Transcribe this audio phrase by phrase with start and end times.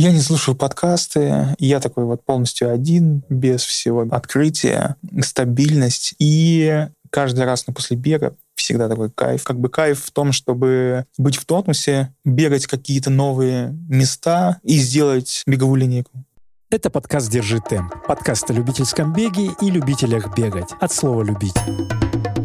[0.00, 6.14] Я не слушаю подкасты, я такой вот полностью один, без всего открытия, стабильность.
[6.18, 9.44] И каждый раз на после бега всегда такой кайф.
[9.44, 15.42] Как бы кайф в том, чтобы быть в тонусе, бегать какие-то новые места и сделать
[15.46, 16.12] беговую линейку.
[16.70, 17.92] Это подкаст «Держи темп».
[18.08, 20.70] Подкаст о любительском беге и любителях бегать.
[20.80, 22.39] От слова «любить».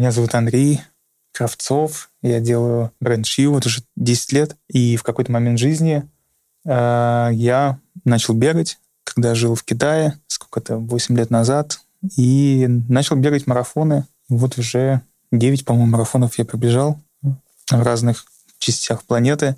[0.00, 0.80] Меня зовут Андрей
[1.34, 2.08] Кравцов.
[2.22, 4.56] Я делаю бренд Шью вот уже 10 лет.
[4.66, 6.08] И в какой-то момент жизни
[6.64, 11.80] э, я начал бегать, когда жил в Китае, сколько-то, 8 лет назад.
[12.16, 14.06] И начал бегать марафоны.
[14.30, 18.24] Вот уже 9, по-моему, марафонов я пробежал в разных
[18.60, 19.56] частях планеты.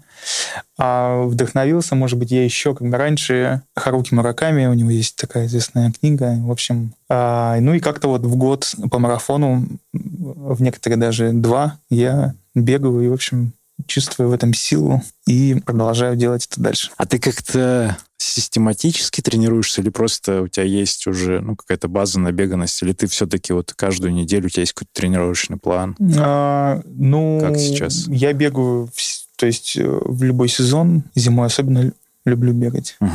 [0.78, 5.92] А вдохновился, может быть, я еще бы раньше Харуки Мураками, у него есть такая известная
[5.92, 6.94] книга, в общем.
[7.10, 13.00] А, ну и как-то вот в год по марафону, в некоторые даже два, я бегаю
[13.02, 13.52] и, в общем,
[13.86, 16.90] чувствую в этом силу и продолжаю делать это дальше.
[16.96, 22.82] А ты как-то систематически тренируешься или просто у тебя есть уже ну, какая-то база набеганность,
[22.82, 25.96] или ты все-таки вот каждую неделю у тебя есть какой-то тренировочный план?
[26.18, 28.06] А, ну, как сейчас?
[28.08, 28.88] Я бегаю,
[29.36, 31.92] то есть э, в любой сезон, зимой особенно
[32.24, 32.96] люблю бегать.
[33.00, 33.10] Угу.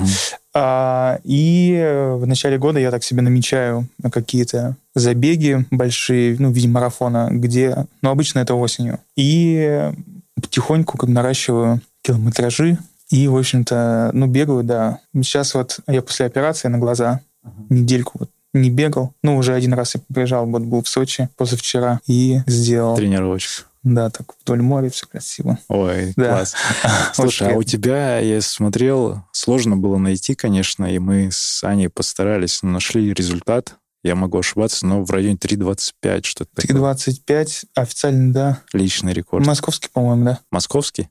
[0.54, 6.68] А, и в начале года я так себе намечаю какие-то забеги большие, ну, в виде
[6.68, 9.00] марафона, где, ну, обычно это осенью.
[9.16, 9.92] И
[10.42, 12.78] потихоньку как наращиваю километражи,
[13.10, 15.00] и, в общем-то, ну, бегаю, да.
[15.14, 17.52] Сейчас вот я после операции на глаза uh-huh.
[17.70, 19.14] недельку вот не бегал.
[19.24, 22.96] Ну, уже один раз я побежал, вот был в Сочи позавчера и сделал...
[22.96, 23.66] Тренировочку.
[23.84, 25.58] Да, так вдоль моря все красиво.
[25.70, 26.30] Ой, да.
[26.30, 26.56] класс.
[27.14, 32.64] Слушай, а у тебя, я смотрел, сложно было найти, конечно, и мы с Аней постарались,
[32.64, 33.76] нашли результат.
[34.08, 38.62] Я могу ошибаться, но в районе 3.25 что-то 3.25 официально, да.
[38.72, 39.46] Личный рекорд.
[39.46, 40.40] Московский, по-моему, да.
[40.50, 41.10] Московский?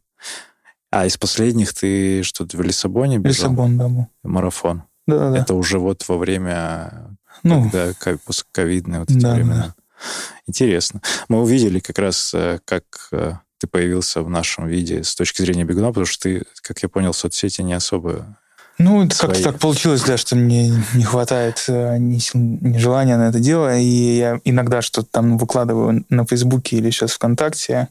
[0.90, 3.50] А из последних ты что-то в Лиссабоне бежал?
[3.50, 3.88] Лиссабон, да.
[3.88, 4.06] Был.
[4.22, 4.84] Марафон.
[5.06, 5.38] Да, да.
[5.38, 7.92] Это уже вот во время, ну, когда
[8.52, 9.74] ковидные вот эти да, времена.
[9.76, 9.82] Да.
[10.46, 11.02] Интересно.
[11.28, 15.64] Мы увидели как раз, э, как э, ты появился в нашем виде с точки зрения
[15.64, 18.38] бегуна, потому что ты, как я понял, соцсети не особо
[18.78, 23.28] ну, как-то так получилось, да, что мне не хватает э, ни сил, ни желания на
[23.28, 27.88] это дело, и я иногда что-то там выкладываю на Фейсбуке или сейчас ВКонтакте,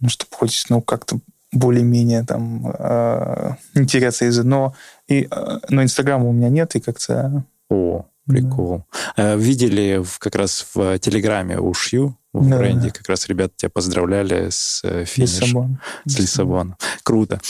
[0.00, 1.18] ну, чтобы хоть, ну, как-то
[1.52, 4.74] более-менее там э, интереса из но
[5.06, 8.84] и э, но Инстаграма у меня нет и как-то о прикол
[9.16, 9.34] да.
[9.34, 12.94] Э, видели в, как раз в Телеграме ушью в да, бренде да.
[12.94, 15.78] как раз ребята тебя поздравляли с э, финишем Лиссабон.
[16.06, 17.40] с Лиссабона круто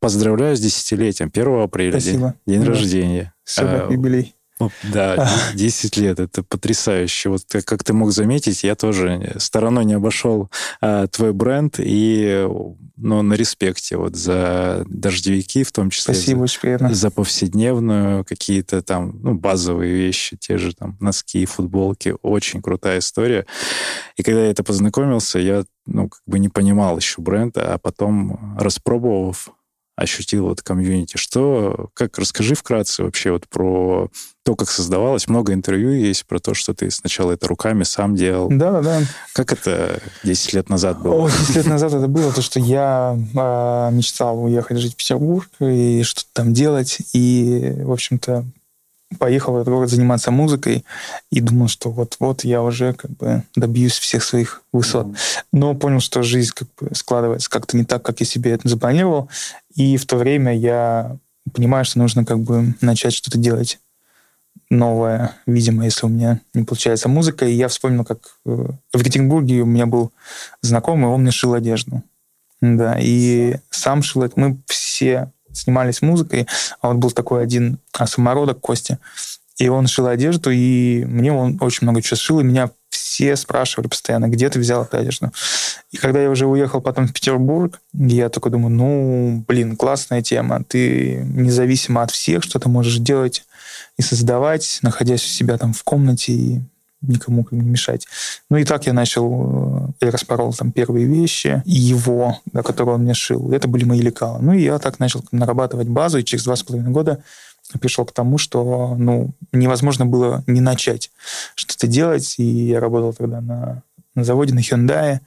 [0.00, 2.34] поздравляю с десятилетием 1 апреля Спасибо.
[2.46, 2.72] день, день да.
[2.72, 4.34] рождения Все, юбилей
[4.82, 7.30] да, 10 лет, это потрясающе.
[7.30, 10.50] Вот как ты мог заметить, я тоже стороной не обошел
[10.80, 12.46] а, твой бренд и
[12.96, 19.18] ну, на респекте вот за дождевики, в том числе Спасибо, за, за повседневную, какие-то там
[19.22, 22.14] ну, базовые вещи, те же там носки, футболки.
[22.22, 23.46] Очень крутая история.
[24.16, 28.56] И когда я это познакомился, я ну, как бы не понимал еще бренда, а потом,
[28.58, 29.48] распробовав,
[29.96, 31.16] ощутил вот комьюнити.
[31.16, 34.10] Что, как, расскажи вкратце вообще вот про
[34.42, 35.28] то, как создавалось.
[35.28, 38.48] Много интервью есть про то, что ты сначала это руками сам делал.
[38.50, 39.00] Да, да.
[39.34, 41.26] Как это 10 лет назад было?
[41.26, 45.48] О, 10 лет назад это было то, что я э, мечтал уехать жить в Петербург
[45.60, 46.98] и что-то там делать.
[47.12, 48.44] И, в общем-то,
[49.18, 50.84] поехал в этот город заниматься музыкой
[51.30, 55.08] и думал, что вот-вот я уже как бы добьюсь всех своих высот.
[55.52, 59.28] Но понял, что жизнь как бы складывается как-то не так, как я себе это запланировал.
[59.74, 61.16] И в то время я
[61.52, 63.78] понимаю, что нужно как бы начать что-то делать
[64.70, 67.44] новое, видимо, если у меня не получается музыка.
[67.44, 68.50] И я вспомнил, как э,
[68.92, 70.12] в Екатеринбурге у меня был
[70.62, 72.02] знакомый, он мне шил одежду.
[72.60, 74.38] Да, и сам шил это.
[74.38, 76.46] Мы все снимались музыкой,
[76.80, 78.98] а вот был такой один самородок Костя,
[79.58, 83.88] и он шил одежду, и мне он очень много чего шил, и меня все спрашивали
[83.88, 85.32] постоянно, где ты взял эту одежду.
[85.90, 90.62] И когда я уже уехал потом в Петербург, я такой думаю, ну, блин, классная тема.
[90.62, 93.44] Ты независимо от всех что-то можешь делать
[94.00, 96.60] и создавать, находясь у себя там в комнате и
[97.02, 98.06] никому не мешать.
[98.48, 103.12] Ну и так я начал, я распорол там первые вещи, его, да, которые он мне
[103.12, 104.38] шил, это были мои лекала.
[104.38, 107.22] Ну и я так начал нарабатывать базу, и через два с половиной года
[107.78, 111.10] пришел к тому, что ну, невозможно было не начать
[111.54, 113.82] что-то делать, и я работал тогда на,
[114.14, 115.20] на заводе, на Hyundai.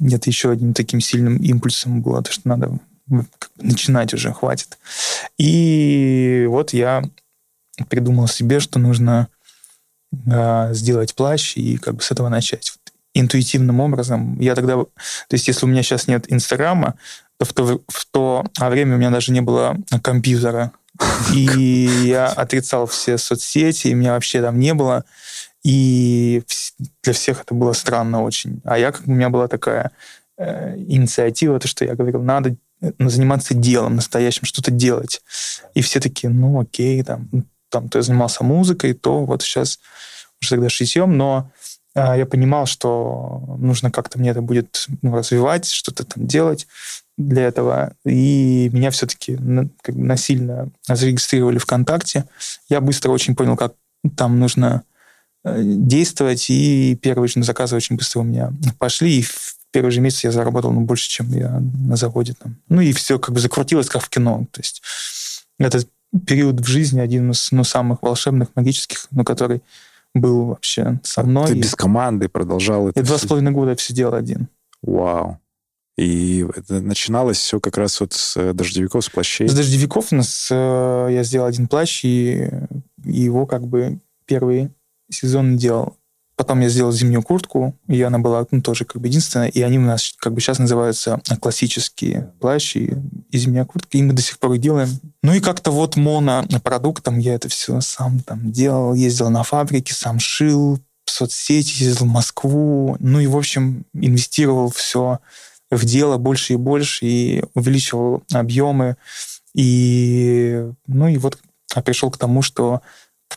[0.00, 2.78] Где-то еще одним таким сильным импульсом было то, что надо
[3.56, 4.76] начинать уже, хватит.
[5.38, 7.04] И вот я
[7.88, 9.28] придумал себе, что нужно
[10.26, 12.72] э, сделать плащ и как бы с этого начать.
[13.14, 14.38] интуитивным образом.
[14.40, 14.74] Я тогда...
[14.74, 14.86] То
[15.32, 16.94] есть если у меня сейчас нет Инстаграма,
[17.38, 20.72] то в то, в то время у меня даже не было компьютера.
[21.34, 21.44] И
[22.04, 25.04] я отрицал все соцсети, и меня вообще там не было.
[25.64, 26.42] И
[27.02, 28.60] для всех это было странно очень.
[28.64, 29.92] А я, как у меня была такая
[30.36, 35.22] э, инициатива, то, что я говорил, надо э, заниматься делом настоящим, что-то делать.
[35.74, 37.28] И все такие, ну окей, там,
[37.72, 39.80] там то я занимался музыкой, то вот сейчас
[40.40, 41.50] уже тогда шитьем, но
[41.94, 46.68] э, я понимал, что нужно как-то мне это будет ну, развивать, что-то там делать
[47.18, 47.94] для этого.
[48.04, 49.36] И меня все-таки
[49.82, 52.26] как бы насильно зарегистрировали ВКонтакте.
[52.68, 53.74] Я быстро очень понял, как
[54.16, 54.84] там нужно
[55.44, 59.26] Э, действовать, и первые же заказы очень быстро у меня пошли, и
[59.72, 62.34] первый же месяц я заработал ну, больше, чем я на заводе.
[62.34, 62.56] Там.
[62.68, 64.46] Ну и все как бы закрутилось, как в кино.
[64.52, 64.82] То есть
[65.58, 65.88] этот
[66.26, 69.62] период в жизни один из ну, самых волшебных, магических, ну, который
[70.14, 71.48] был вообще со мной.
[71.48, 73.00] Ты без команды продолжал это?
[73.00, 74.48] Я два с половиной года все делал один.
[74.82, 75.38] Вау.
[75.96, 79.46] И это начиналось все как раз вот с э, дождевиков, с плащей.
[79.46, 82.48] С дождевиков у нас э, я сделал один плащ, и,
[83.04, 84.70] и его как бы первый
[85.10, 85.96] сезон делал.
[86.42, 89.78] Потом я сделал зимнюю куртку, и она была ну, тоже как бы единственная, и они
[89.78, 92.96] у нас как бы сейчас называются классические плащи
[93.30, 94.88] и зимняя куртка, и мы до сих пор их делаем.
[95.22, 100.18] Ну и как-то вот монопродуктом я это все сам там делал, ездил на фабрике, сам
[100.18, 105.20] шил, в соцсети, ездил в Москву, ну и, в общем, инвестировал все
[105.70, 108.96] в дело больше и больше, и увеличивал объемы,
[109.54, 111.38] и, ну и вот
[111.84, 112.82] пришел к тому, что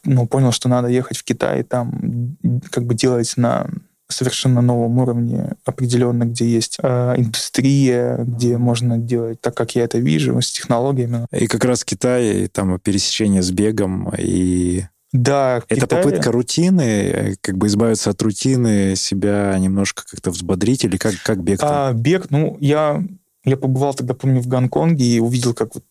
[0.03, 2.37] ну, понял, что надо ехать в Китай, там
[2.71, 3.67] как бы делать на
[4.07, 9.97] совершенно новом уровне определенно, где есть э, индустрия, где можно делать так, как я это
[9.97, 11.25] вижу, с технологиями.
[11.31, 16.03] И как раз Китай, там пересечение с бегом и да, это Китае...
[16.03, 21.61] попытка рутины, как бы избавиться от рутины, себя немножко как-то взбодрить, или как, как бег?
[21.61, 21.71] Там?
[21.71, 23.01] А, бег, ну, я,
[23.45, 25.85] я побывал тогда, помню, в Гонконге и увидел, как вот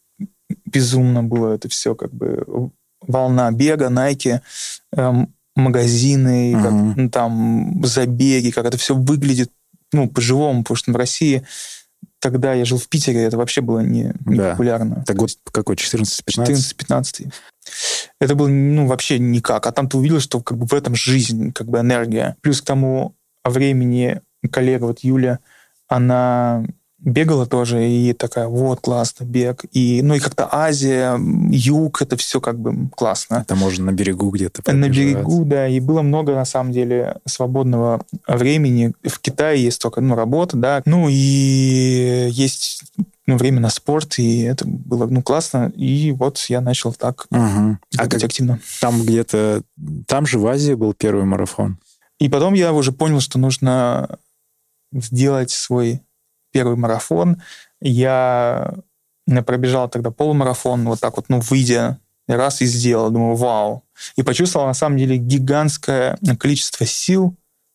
[0.66, 2.44] безумно было это все, как бы
[3.06, 4.40] волна бега, Nike,
[4.96, 6.62] эм, магазины, uh-huh.
[6.62, 9.50] как, ну, там забеги, как это все выглядит,
[9.92, 11.46] ну, по-живому, потому что в России
[12.20, 14.52] тогда я жил в Питере, это вообще было не, не да.
[14.52, 15.04] популярно.
[15.06, 16.24] Так год какой, 14-15?
[16.26, 17.32] 14-15.
[18.18, 19.66] Это было, ну, вообще никак.
[19.66, 22.36] А там ты увидел, что как бы в этом жизнь, как бы энергия.
[22.40, 23.14] Плюс к тому
[23.44, 25.40] времени коллега вот Юля,
[25.86, 26.64] она
[27.04, 29.64] бегала тоже, и такая, вот, классно, бег.
[29.72, 31.18] И, ну, и как-то Азия,
[31.50, 33.36] юг, это все как бы классно.
[33.46, 35.68] Это можно на берегу где-то На берегу, да.
[35.68, 38.92] И было много, на самом деле, свободного времени.
[39.02, 40.82] В Китае есть только, ну, работа, да.
[40.86, 42.82] Ну, и есть
[43.26, 45.72] ну, время на спорт, и это было, ну, классно.
[45.76, 47.78] И вот я начал так угу.
[47.96, 48.60] а как активно.
[48.80, 49.62] Там где-то,
[50.06, 51.78] там же в Азии был первый марафон.
[52.18, 54.18] И потом я уже понял, что нужно
[54.92, 56.00] сделать свой
[56.54, 57.42] первый марафон.
[57.80, 58.74] Я
[59.44, 61.98] пробежал тогда полумарафон, вот так вот, ну, выйдя,
[62.28, 63.10] раз и сделал.
[63.10, 63.82] Думаю, вау.
[64.16, 67.34] И почувствовал, на самом деле, гигантское количество сил,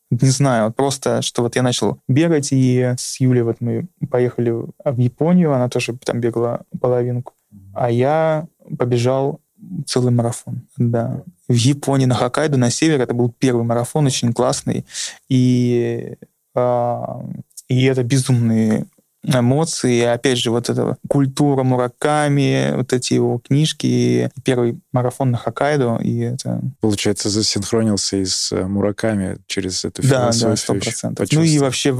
[0.09, 4.97] не знаю, просто, что вот я начал бегать, и с Юлей вот мы поехали в
[4.97, 7.33] Японию, она тоже там бегала половинку,
[7.73, 8.47] а я
[8.77, 9.39] побежал
[9.85, 11.21] целый марафон, да.
[11.47, 14.85] В Японии, на Хоккайдо, на север, это был первый марафон, очень классный,
[15.27, 16.15] и
[16.55, 17.21] а,
[17.69, 18.85] и это безумные
[19.23, 25.99] эмоции, опять же, вот эта культура Мураками, вот эти его книжки, первый марафон на Хоккайдо,
[26.01, 26.61] и это...
[26.79, 30.51] Получается, засинхронился и с э, Мураками через эту да, философию.
[30.51, 31.27] Да, сто процентов.
[31.31, 31.97] Ну и вообще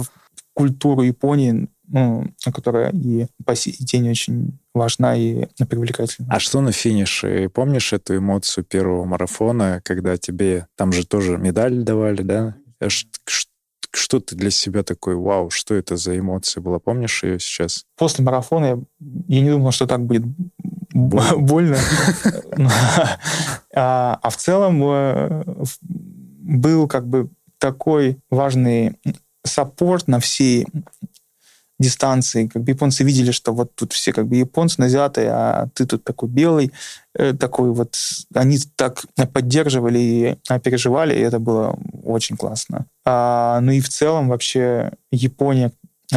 [0.53, 6.27] культуру Японии, ну, которая и по сей день очень важна и привлекательна.
[6.29, 7.49] А что на финише?
[7.49, 12.55] Помнишь эту эмоцию первого марафона, когда тебе там же тоже медаль давали, да?
[13.91, 16.79] Что ты для себя такой, вау, что это за эмоция была?
[16.79, 17.85] Помнишь ее сейчас?
[17.97, 18.79] После марафона я,
[19.27, 20.23] я не думал, что так будет
[20.93, 21.77] больно.
[23.75, 25.43] А, а в целом э,
[25.83, 27.29] был как бы
[27.59, 28.97] такой важный
[29.45, 30.65] саппорт на всей
[31.79, 32.47] дистанции.
[32.47, 36.03] Как бы японцы видели, что вот тут все как бы японцы назятые, а ты тут
[36.03, 36.71] такой белый,
[37.15, 37.95] э, такой вот...
[38.33, 42.85] Они так поддерживали и переживали, и это было очень классно.
[43.05, 45.71] А, ну и в целом вообще Япония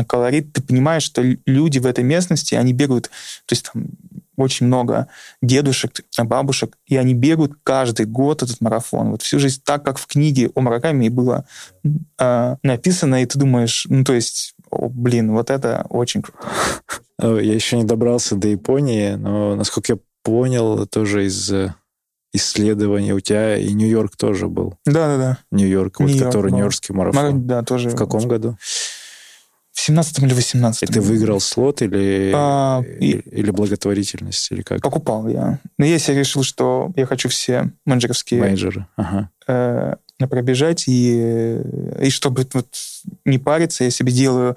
[0.07, 0.52] колорит.
[0.52, 3.11] Ты понимаешь, что люди в этой местности, они бегают,
[3.47, 3.87] то есть там
[4.37, 5.09] очень много
[5.42, 9.11] дедушек, бабушек, и они бегают каждый год этот марафон.
[9.11, 11.45] Вот всю жизнь так, как в книге о Мураками было
[12.19, 16.38] э, написано, и ты думаешь, ну то есть о, блин, вот это очень круто.
[17.20, 21.74] Я еще не добрался до Японии, но, насколько я понял, тоже из э,
[22.32, 23.12] исследования.
[23.14, 24.74] У тебя и Нью-Йорк тоже был.
[24.86, 25.38] Да-да-да.
[25.50, 26.52] Нью-Йорк, вот Нью-Йорк который.
[26.52, 27.46] Нью-Йоркский марафон.
[27.46, 27.90] Да, тоже.
[27.90, 28.56] В каком году?
[29.72, 34.82] В 17 или 18 И ты выиграл слот или, А, и- или, благотворительность, или как?
[34.82, 35.60] Покупал я.
[35.78, 38.86] Но если я решил, что я хочу все менеджеровские Мейджоры.
[38.96, 39.30] Ага.
[39.48, 39.96] э,
[40.28, 41.58] пробежать, и,
[42.00, 42.66] и чтобы вот
[43.24, 44.56] не париться, я себе делаю,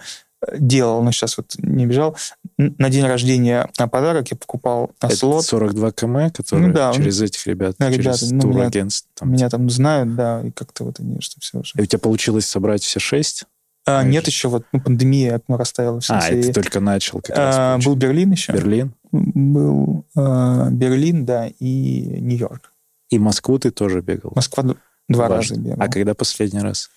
[0.57, 2.15] делал, но сейчас вот не бежал,
[2.57, 5.45] на день рождения на подарок я покупал Это слот.
[5.45, 9.09] 42 км, которые Ну да, через этих ребят, да, через ребята, ну, меня- турагентство.
[9.15, 9.31] там.
[9.31, 11.73] Меня там знают, да, и как-то вот они, что все уже.
[11.77, 13.45] И у тебя получилось собрать все шесть?
[13.87, 14.11] А, Конечно.
[14.13, 16.13] нет, еще вот ну, пандемия ну, расставила все.
[16.13, 17.55] А, это только начал как раз.
[17.57, 18.51] А, был Берлин еще.
[18.51, 18.93] Берлин.
[19.11, 22.71] Был э, Берлин, да, и Нью-Йорк.
[23.09, 24.31] И Москву ты тоже бегал.
[24.35, 24.75] Москва д-
[25.07, 25.55] два Важно.
[25.55, 25.81] раза бегал.
[25.81, 26.89] А когда последний раз?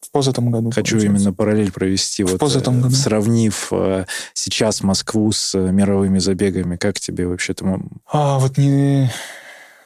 [0.00, 0.70] В позатом году.
[0.70, 1.06] Хочу получается.
[1.06, 2.24] именно параллель провести.
[2.24, 2.94] Вот, позатом э, году.
[2.94, 7.88] сравнив э, сейчас Москву с э, мировыми забегами, как тебе вообще там?
[8.10, 9.10] А, вот не...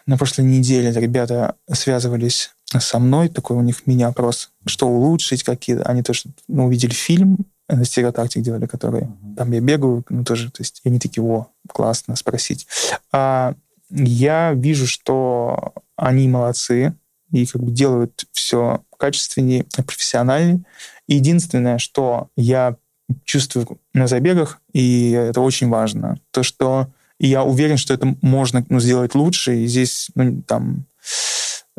[0.06, 5.78] на прошлой неделе ребята связывались со мной, такой у них мини-опрос, что улучшить, какие...
[5.82, 7.38] Они тоже ну, увидели фильм,
[7.68, 11.48] на стереотактик делали, который там я бегаю, ну тоже, то есть и они такие, о,
[11.68, 12.66] классно, спросить.
[13.12, 13.54] А,
[13.90, 16.94] я вижу, что они молодцы
[17.30, 20.64] и как бы делают все качественнее, профессиональнее.
[21.06, 22.76] Единственное, что я
[23.24, 26.88] чувствую на забегах, и это очень важно, то, что
[27.18, 30.86] я уверен, что это можно ну, сделать лучше, и здесь, ну, там,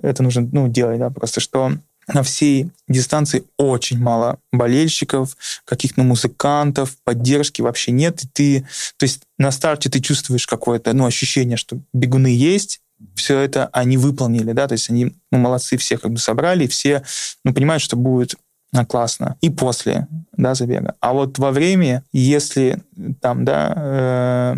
[0.02, 1.72] это нужно, ну, делать, да, просто что
[2.14, 5.36] на всей дистанции очень мало болельщиков,
[5.66, 8.24] каких-то музыкантов, поддержки вообще нет.
[8.24, 12.82] И ты, то есть на старте ты чувствуешь какое-то ну, ощущение, что бегуны есть,
[13.16, 17.04] все это они выполнили, да, то есть они ну, молодцы, все как бы собрали, все
[17.44, 18.36] ну, понимают, что будет
[18.74, 19.38] а, классно.
[19.42, 20.96] И после, да, забега.
[21.00, 22.82] А вот во время, если
[23.22, 24.56] там, да, э,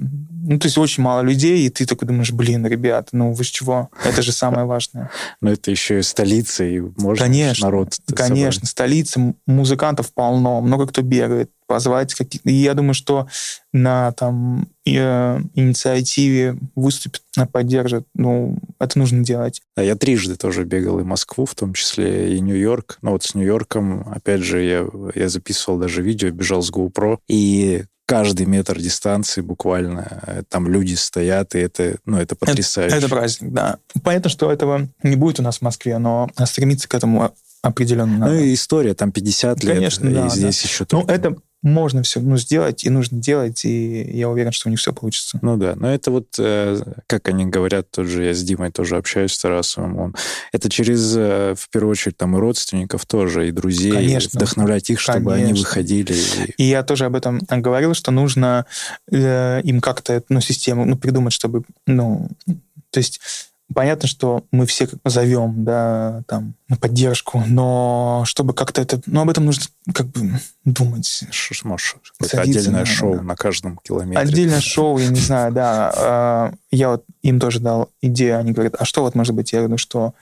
[0.47, 3.47] ну, то есть очень мало людей, и ты такой думаешь, блин, ребят, ну вы с
[3.47, 3.89] чего?
[4.05, 5.11] Это же самое важное.
[5.41, 11.01] Ну, это еще и столица, и можно Конечно, народ Конечно, столица, музыкантов полно, много кто
[11.01, 13.27] бегает, позвать каких И я думаю, что
[13.73, 18.07] на там э, инициативе выступит, поддержит.
[18.15, 19.61] Ну, это нужно делать.
[19.75, 22.97] А я трижды тоже бегал и Москву, в том числе и Нью-Йорк.
[23.01, 27.83] Но вот с Нью-Йорком, опять же, я, я записывал даже видео, бежал с GoPro, и
[28.07, 32.95] каждый метр дистанции буквально э, там люди стоят, и это, ну, это потрясающе.
[32.95, 33.77] Это праздник, да.
[34.01, 38.19] Понятно, что этого не будет у нас в Москве, но стремиться к этому определенно Ну
[38.19, 38.39] надо.
[38.39, 42.37] и история, там 50 лет, Конечно, и да, здесь еще Ну, это можно все ну,
[42.37, 45.39] сделать, и нужно делать, и я уверен, что у них все получится.
[45.41, 48.95] Ну да, но это вот, э, как они говорят, тот же я с Димой тоже
[48.95, 50.15] общаюсь с Тарасовым, он,
[50.51, 54.37] это через, э, в первую очередь, там и родственников тоже, и друзей, Конечно.
[54.39, 55.63] вдохновлять их, чтобы они Конечно.
[55.67, 56.13] выходили.
[56.13, 58.65] и- И я тоже об этом говорил, что нужно
[59.11, 62.29] э, им как-то ну, систему ну, придумать, чтобы, ну,
[62.91, 63.19] то есть
[63.73, 69.29] понятно, что мы все зовем, да, там, на поддержку, но чтобы как-то это, ну, об
[69.29, 70.31] этом нужно как бы
[70.65, 71.25] думать.
[71.31, 73.21] Ш- ш- может, какое-то Садиться отдельное надо, шоу да.
[73.23, 74.19] на каждом километре.
[74.21, 75.91] Отдельное шоу, я не знаю, да.
[75.95, 79.51] а, Я вот им тоже дал идею, они говорят, а что вот может быть?
[79.53, 80.13] Я говорю, что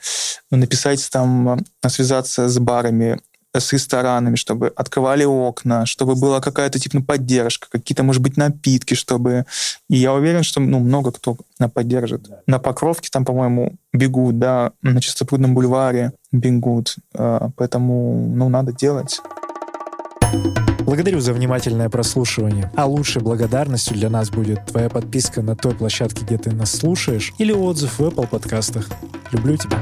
[0.51, 3.19] ну, написать там, а, связаться с барами,
[3.59, 8.93] с ресторанами, чтобы открывали окна, чтобы была какая-то типа ну, поддержка, какие-то, может быть, напитки,
[8.93, 9.45] чтобы...
[9.89, 11.37] И я уверен, что ну, много кто
[11.73, 12.29] поддержит.
[12.47, 19.21] На Покровке там, по-моему, бегут, да, на Чистопрудном бульваре бегут, а, поэтому, ну, надо делать.
[20.85, 22.71] Благодарю за внимательное прослушивание.
[22.75, 27.33] А лучшей благодарностью для нас будет твоя подписка на той площадке, где ты нас слушаешь,
[27.39, 28.87] или отзыв в Apple подкастах.
[29.31, 29.79] Люблю тебя.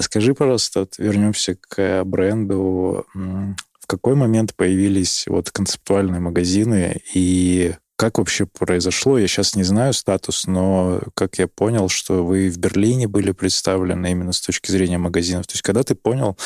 [0.00, 3.06] Скажи, пожалуйста, вернемся к бренду.
[3.14, 9.18] В какой момент появились вот концептуальные магазины и как вообще произошло?
[9.18, 14.10] Я сейчас не знаю статус, но как я понял, что вы в Берлине были представлены
[14.10, 15.46] именно с точки зрения магазинов.
[15.46, 16.38] То есть когда ты понял,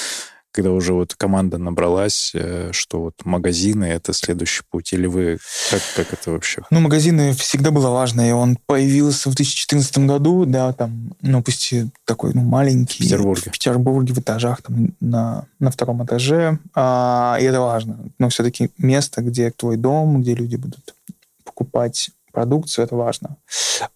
[0.54, 4.92] когда уже вот команда набралась, э, что вот магазины— это следующий путь?
[4.92, 5.38] Или вы...
[5.68, 6.62] Как, как это вообще?
[6.70, 11.72] Ну, магазины всегда было важно, и он появился в 2014 году, да, там, ну, пусть
[11.72, 13.02] и такой, ну, маленький.
[13.02, 13.42] В Петербурге.
[13.48, 16.60] В Петербурге, в этажах, там, на, на втором этаже.
[16.72, 17.98] А, и это важно.
[18.20, 20.94] Но все-таки место, где твой дом, где люди будут
[21.42, 23.36] покупать продукцию, это важно.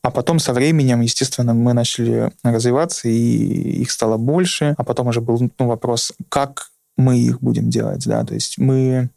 [0.03, 4.75] А потом со временем, естественно, мы начали развиваться, и их стало больше.
[4.79, 9.11] А потом уже был ну, вопрос, как мы их будем делать, да, то есть мы...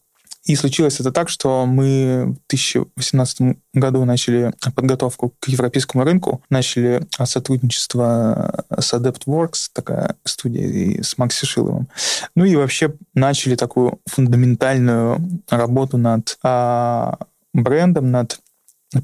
[0.45, 7.07] И случилось это так, что мы в 2018 году начали подготовку к европейскому рынку, начали
[7.25, 11.87] сотрудничество с AdeptWorks, такая студия, и с Макси Шиловым.
[12.35, 17.19] Ну и вообще начали такую фундаментальную работу над а,
[17.53, 18.39] брендом, над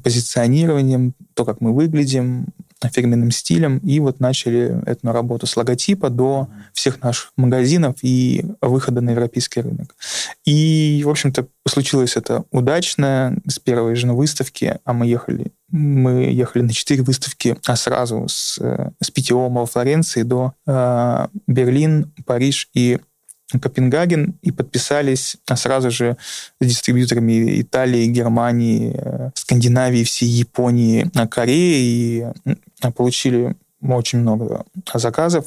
[0.02, 2.48] позиционированием, то, как мы выглядим,
[2.86, 9.00] фирменным стилем, и вот начали эту работу с логотипа до всех наших магазинов и выхода
[9.00, 9.96] на европейский рынок.
[10.44, 16.62] И, в общем-то, случилось это удачно с первой же выставки, а мы ехали мы ехали
[16.62, 22.70] на четыре выставки, а сразу с, э, с ПТО во Флоренции до э, Берлин, Париж
[22.72, 22.98] и
[23.50, 26.16] Копенгаген и подписались сразу же
[26.60, 35.46] с дистрибьюторами Италии, Германии, э, Скандинавии, всей Японии, э, Кореи и получили очень много заказов.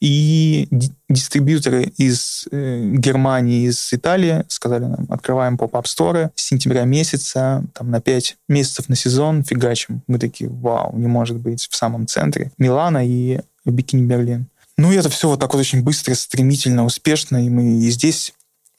[0.00, 0.68] И
[1.08, 7.90] дистрибьюторы из э, Германии, из Италии сказали нам, открываем поп-ап сторы с сентября месяца, там
[7.90, 10.02] на 5 месяцев на сезон фигачим.
[10.06, 14.48] Мы такие, вау, не может быть, в самом центре Милана и Бикини Берлин.
[14.78, 18.34] Ну, это все вот так вот очень быстро, стремительно, успешно, и мы и здесь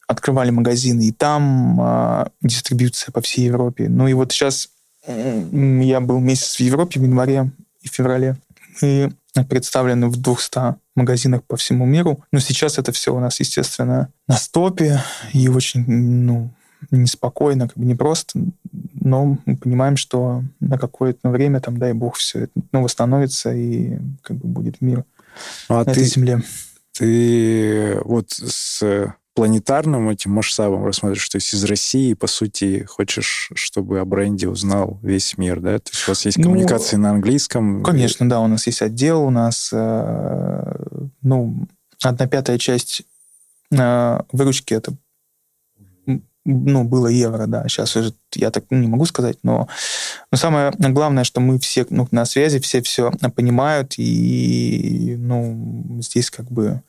[0.07, 3.89] открывали магазины, и там э, дистрибьюция по всей Европе.
[3.89, 4.69] Ну и вот сейчас
[5.07, 7.51] я был месяц в Европе в январе
[7.81, 8.37] и феврале.
[8.81, 9.11] Мы
[9.49, 12.23] представлены в 200 магазинах по всему миру.
[12.31, 15.01] Но сейчас это все у нас, естественно, на стопе
[15.33, 16.49] и очень, ну,
[16.91, 18.39] неспокойно, как бы непросто,
[18.93, 23.97] но мы понимаем, что на какое-то время, там, дай бог, все это ну, восстановится и
[24.21, 25.03] как бы будет мир
[25.69, 26.41] ну, а на ты, этой земле.
[26.93, 33.99] Ты вот с планетарным этим масштабом рассматриваешь, то есть из России, по сути, хочешь, чтобы
[33.99, 35.77] о бренде узнал весь мир, да?
[35.77, 37.83] То есть у вас есть ну, коммуникации ну, на английском?
[37.83, 40.75] Конечно, да, у нас есть отдел, у нас, э,
[41.21, 41.67] ну,
[42.01, 43.03] одна пятая часть
[43.69, 44.95] э, выручки это
[46.47, 49.67] ну, было евро, да, сейчас уже я так не могу сказать, но,
[50.31, 56.31] но самое главное, что мы все ну, на связи, все все понимают, и, ну, здесь
[56.31, 56.81] как бы,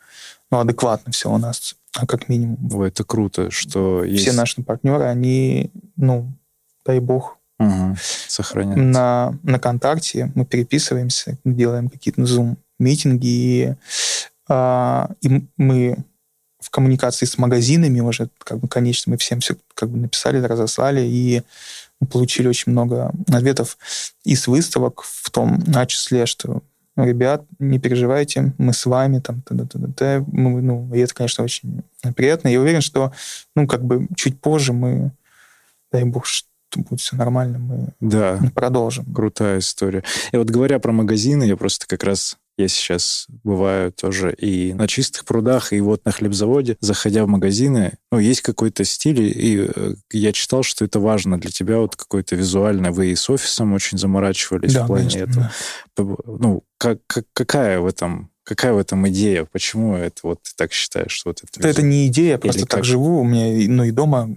[0.50, 2.58] ну, адекватно все у нас а как минимум.
[2.72, 4.36] Ой, это круто, что Все есть...
[4.36, 6.32] наши партнеры, они, ну,
[6.86, 7.96] дай бог, угу.
[8.28, 8.84] сохраняются.
[8.84, 13.74] На, на контакте мы переписываемся, делаем какие-то зум-митинги, и,
[14.48, 16.04] а, и мы
[16.60, 21.02] в коммуникации с магазинами уже, как бы, конечно, мы всем все как бы написали, разослали,
[21.02, 21.42] и
[22.00, 23.78] мы получили очень много ответов
[24.25, 26.62] из выставок, в том числе, что
[26.97, 30.25] ребят, не переживайте, мы с вами, там, -т -т -т -т.
[30.32, 31.82] Мы, ну, и это, конечно, очень
[32.16, 32.49] приятно.
[32.49, 33.12] Я уверен, что,
[33.54, 35.12] ну, как бы чуть позже мы,
[35.92, 38.40] дай бог, что будет все нормально, мы да.
[38.54, 39.04] продолжим.
[39.14, 40.02] Крутая история.
[40.32, 44.88] И вот говоря про магазины, я просто как раз я сейчас бываю тоже и на
[44.88, 49.94] чистых прудах, и вот на хлебзаводе, заходя в магазины, ну, есть какой-то стиль, и э,
[50.12, 52.90] я читал, что это важно для тебя, вот какой-то визуальный.
[52.90, 55.52] Вы и с офисом очень заморачивались да, в плане конечно,
[55.94, 56.16] этого.
[56.26, 56.36] Да.
[56.40, 59.44] Ну, как, как, какая в этом Какая в этом идея?
[59.44, 61.60] Почему это вот ты так считаешь, что вот это?
[61.60, 62.84] Это, это не идея, я просто Или так как?
[62.84, 63.21] живу.
[63.21, 64.30] У меня, ну и дома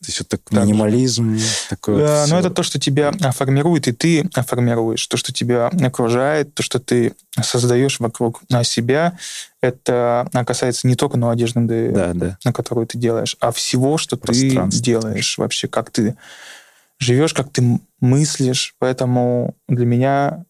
[0.00, 1.98] то есть вот так, минимализм такой.
[1.98, 5.06] Да, вот но это то, что тебя формирует, и ты формируешь.
[5.06, 9.18] То, что тебя окружает, то, что ты создаешь вокруг себя,
[9.60, 12.38] это касается не только ну, одежды, да, да.
[12.44, 16.16] на которую ты делаешь, а всего, что ты делаешь вообще, как ты
[16.98, 18.74] живешь, как ты мыслишь.
[18.78, 20.44] Поэтому для меня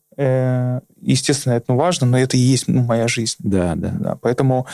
[1.00, 3.36] естественно, это важно, но это и есть ну, моя жизнь.
[3.38, 3.90] Да, да.
[3.90, 4.66] да поэтому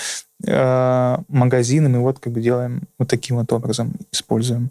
[0.44, 4.70] э, магазины мы вот как бы делаем вот таким вот образом, используем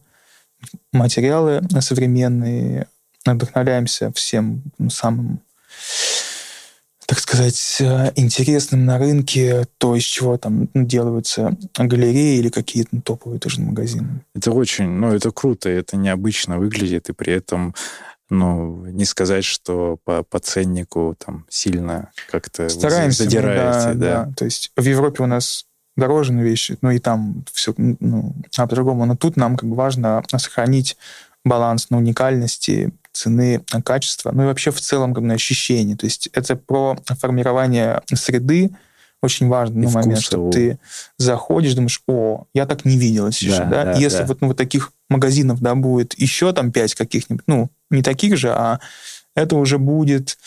[0.92, 2.88] материалы современные,
[3.26, 5.40] вдохновляемся всем самым
[7.08, 13.40] так сказать, э, интересным на рынке, то, из чего там делаются галереи или какие-то топовые
[13.40, 14.22] тоже магазины.
[14.34, 17.76] Это очень, ну, это круто, это необычно выглядит, и при этом
[18.30, 23.90] ну, не сказать, что по, по ценнику там сильно как-то Стараемся, задираете.
[23.90, 24.26] Мы, да, да.
[24.26, 24.34] да.
[24.36, 28.68] То есть в Европе у нас дороже на вещи, ну и там все ну, а
[28.68, 29.06] по-другому.
[29.06, 30.98] Но тут нам как бы важно сохранить
[31.44, 35.96] баланс на уникальности, цены, качества, ну и вообще в целом как бы ощущение.
[35.96, 38.72] То есть это про формирование среды,
[39.22, 40.78] очень важный ну, момент, что ты
[41.18, 43.84] заходишь, думаешь, о, я так не видел еще, да, да?
[43.86, 44.26] да Если да.
[44.26, 48.52] вот ну, вот таких магазинов, да, будет еще там пять каких-нибудь, ну, не таких же,
[48.52, 48.80] а
[49.36, 50.38] это уже будет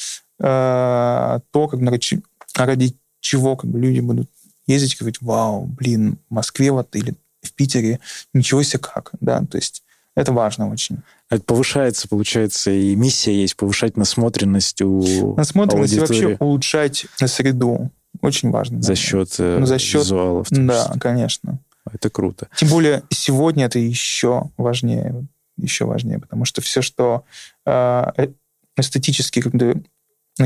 [0.41, 2.23] э, то, как ради,
[2.55, 4.31] ради чего как бы люди будут
[4.67, 8.01] ездить и говорить, вау, блин, в Москве вот или в Питере,
[8.35, 9.83] ничего себе как, да, то есть
[10.15, 10.99] это важно очень.
[11.31, 16.19] Это повышается, получается, и миссия есть повышать насмотренность у Насмотренность аудитории.
[16.19, 17.91] и вообще улучшать среду.
[18.21, 18.83] Очень важно.
[18.83, 18.95] За да.
[18.97, 20.49] счет, ну, за счет визуалов.
[20.51, 21.61] Да, конечно.
[21.93, 22.49] Это круто.
[22.57, 25.27] Тем более сегодня это еще важнее,
[25.59, 27.25] еще важнее, потому что все, что
[27.65, 28.29] а, э,
[28.77, 29.83] эстетически как бы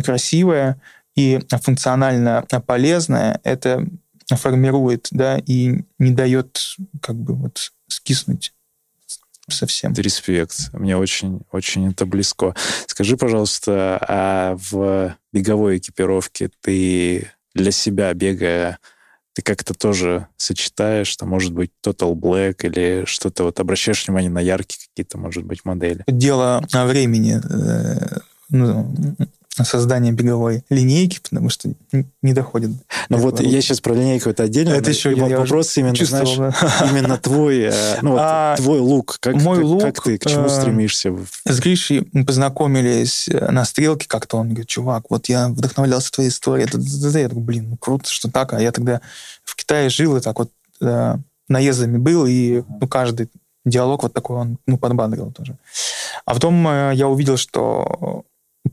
[0.05, 0.81] красивое
[1.15, 3.87] и функционально полезное, это
[4.31, 8.55] формирует, да, и не дает как бы вот скиснуть
[9.49, 9.93] совсем.
[9.93, 10.71] Респект.
[10.73, 12.55] Мне очень, очень это близко.
[12.87, 18.79] Скажи, пожалуйста, а в беговой экипировке ты для себя, бегая,
[19.35, 24.41] ты как-то тоже сочетаешь, что может быть Total Black или что-то, вот обращаешь внимание на
[24.41, 26.05] яркие какие-то, может быть, модели?
[26.07, 27.41] Дело времени.
[27.43, 28.19] Э,
[28.51, 28.95] ну,
[29.55, 31.71] создание беговой линейки, потому что
[32.23, 32.71] не доходит.
[33.11, 34.71] Ну вот я сейчас про линейку это отдельно.
[34.71, 36.55] Это еще я вопрос именно, знаешь, да.
[36.91, 39.19] именно твой, э, ну, вот, а, твой лук.
[39.21, 41.15] Как, мой как, лук, как ты, к чему э, стремишься?
[41.45, 44.39] С Гришей мы познакомились э, на стрелке как-то.
[44.39, 46.67] Он говорит, чувак, вот я вдохновлялся твоей историей.
[46.67, 48.55] Я такой, блин, ну круто, что так.
[48.55, 49.03] А я тогда
[49.45, 51.17] в Китае жил и так вот э,
[51.49, 53.29] наездами был, и ну, каждый
[53.67, 55.57] диалог вот такой он ну, подбадрил тоже.
[56.25, 58.25] А потом э, я увидел, что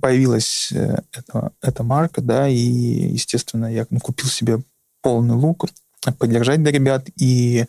[0.01, 4.59] появилась э, эта, эта марка, да, и, естественно, я ну, купил себе
[5.01, 5.65] полный лук,
[6.17, 7.65] поддержать для ребят, и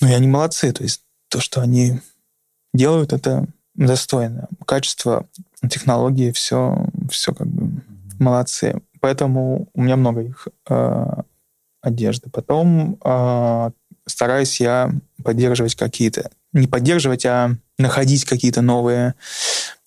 [0.00, 2.00] ну, и они молодцы, то есть то, что они
[2.72, 4.48] делают, это достойно.
[4.66, 5.26] Качество,
[5.68, 7.82] технологии, все, все как бы
[8.18, 8.80] молодцы.
[9.00, 11.06] Поэтому у меня много их э,
[11.80, 12.30] одежды.
[12.30, 13.70] Потом э,
[14.06, 14.90] стараюсь я
[15.22, 19.14] поддерживать какие-то, не поддерживать, а находить какие-то новые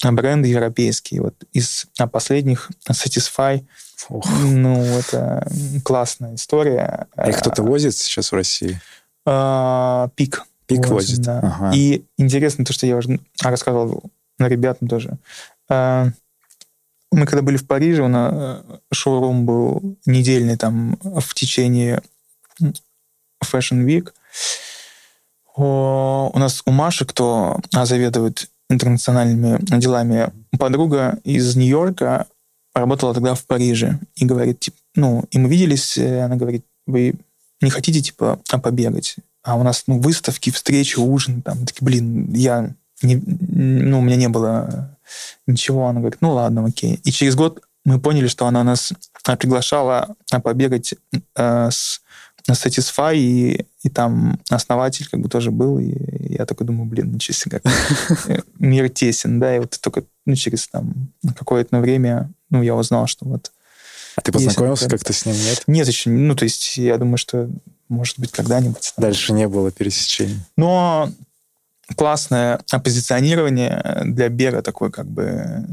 [0.03, 1.21] бренды европейские.
[1.21, 3.65] Вот из а последних Satisfy,
[4.09, 4.25] Ох.
[4.43, 5.47] ну, это
[5.83, 7.07] классная история.
[7.15, 8.79] А их кто-то возит сейчас в России?
[9.25, 10.43] А, пик.
[10.65, 11.21] Пик возит, возит.
[11.21, 11.39] да.
[11.39, 11.71] Ага.
[11.75, 14.03] И интересно то, что я уже рассказывал
[14.39, 15.17] ребятам тоже.
[15.69, 16.07] А,
[17.11, 18.61] мы когда были в Париже, у нас э,
[18.93, 22.01] шоурум был недельный там в течение
[23.43, 24.11] Fashion Week.
[25.55, 32.27] У нас у Маши, кто заведует интернациональными делами, подруга из Нью-Йорка
[32.73, 37.15] работала тогда в Париже и говорит, типа, ну, и мы виделись, э, она говорит, вы
[37.61, 39.15] не хотите, типа, побегать?
[39.43, 44.15] А у нас, ну, выставки, встречи, ужин, там, такие, блин, я, не, ну, у меня
[44.15, 44.97] не было
[45.47, 45.87] ничего.
[45.87, 46.99] Она говорит, ну, ладно, окей.
[47.03, 48.93] И через год мы поняли, что она нас
[49.39, 50.93] приглашала побегать
[51.35, 52.00] э, с
[52.49, 55.93] Satisfy, и, и там основатель как бы тоже был, и
[56.33, 60.67] я такой думаю, блин, ничего себе, как мир тесен, да, и вот только ну, через
[60.67, 63.51] там какое-то время, ну, я узнал, что вот...
[64.15, 65.63] А ты познакомился как-то с ним, нет?
[65.67, 67.49] Нет еще, ну, то есть я думаю, что,
[67.87, 68.93] может быть, когда-нибудь.
[68.97, 70.39] Дальше не было пересечений.
[70.57, 71.09] Но
[71.95, 75.65] классное оппозиционирование для бега такой как бы...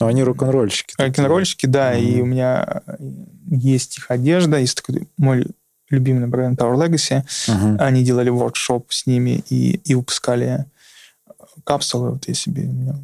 [0.00, 0.94] Но они рок-н-ролльщики.
[0.98, 2.02] Рок-н-ролльщики, да, mm-hmm.
[2.02, 2.82] и у меня
[3.48, 5.46] есть их одежда, есть такой мой
[5.94, 7.24] любимый бренд Our Legacy.
[7.48, 7.78] Uh-huh.
[7.78, 10.66] Они делали воркшоп с ними и, и выпускали
[11.64, 12.10] капсулы.
[12.10, 12.94] Вот я себе, у меня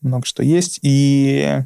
[0.00, 0.78] много что есть.
[0.82, 1.62] И,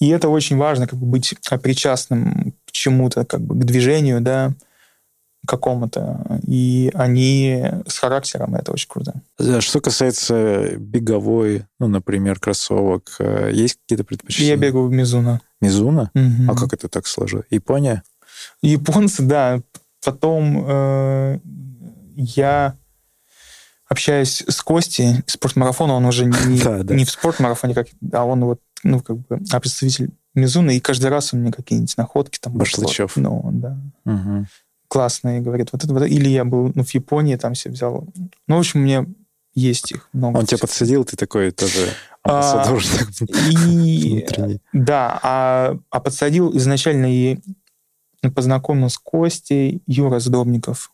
[0.00, 4.52] и это очень важно, как бы быть причастным к чему-то, как бы к движению, да,
[5.46, 6.40] какому-то.
[6.46, 9.14] И они с характером, это очень круто.
[9.60, 14.52] Что касается беговой, ну, например, кроссовок, э, есть какие-то предпочтения?
[14.52, 15.40] Я бегаю в Мизуна.
[15.60, 16.10] Мизуна?
[16.14, 16.52] Угу.
[16.52, 17.46] А как это так сложилось?
[17.50, 18.02] Япония?
[18.62, 19.60] Японцы, да.
[20.04, 21.38] Потом э,
[22.16, 22.76] я
[23.88, 26.94] общаюсь с Костей, спортмарафона, он уже не, да, да.
[26.94, 31.10] не в спортмарафоне, как, а он вот, ну, как бы, а представитель Мизуна, и каждый
[31.10, 32.54] раз у меня какие-нибудь находки там...
[32.54, 33.16] Башлычев.
[33.16, 33.76] Ну, да.
[34.04, 34.46] Угу.
[34.88, 36.06] Классные, говорит, вот это вот.
[36.06, 38.06] Или я был ну, в Японии, там все взял.
[38.46, 39.06] Ну, в общем, у меня
[39.54, 40.38] есть их много.
[40.38, 41.88] Он тебя подсадил, ты такой тоже
[42.24, 42.76] а,
[43.66, 44.26] и,
[44.72, 47.38] Да, а, а подсадил изначально и
[48.28, 50.92] познакомил с Костей Юра Сдобников.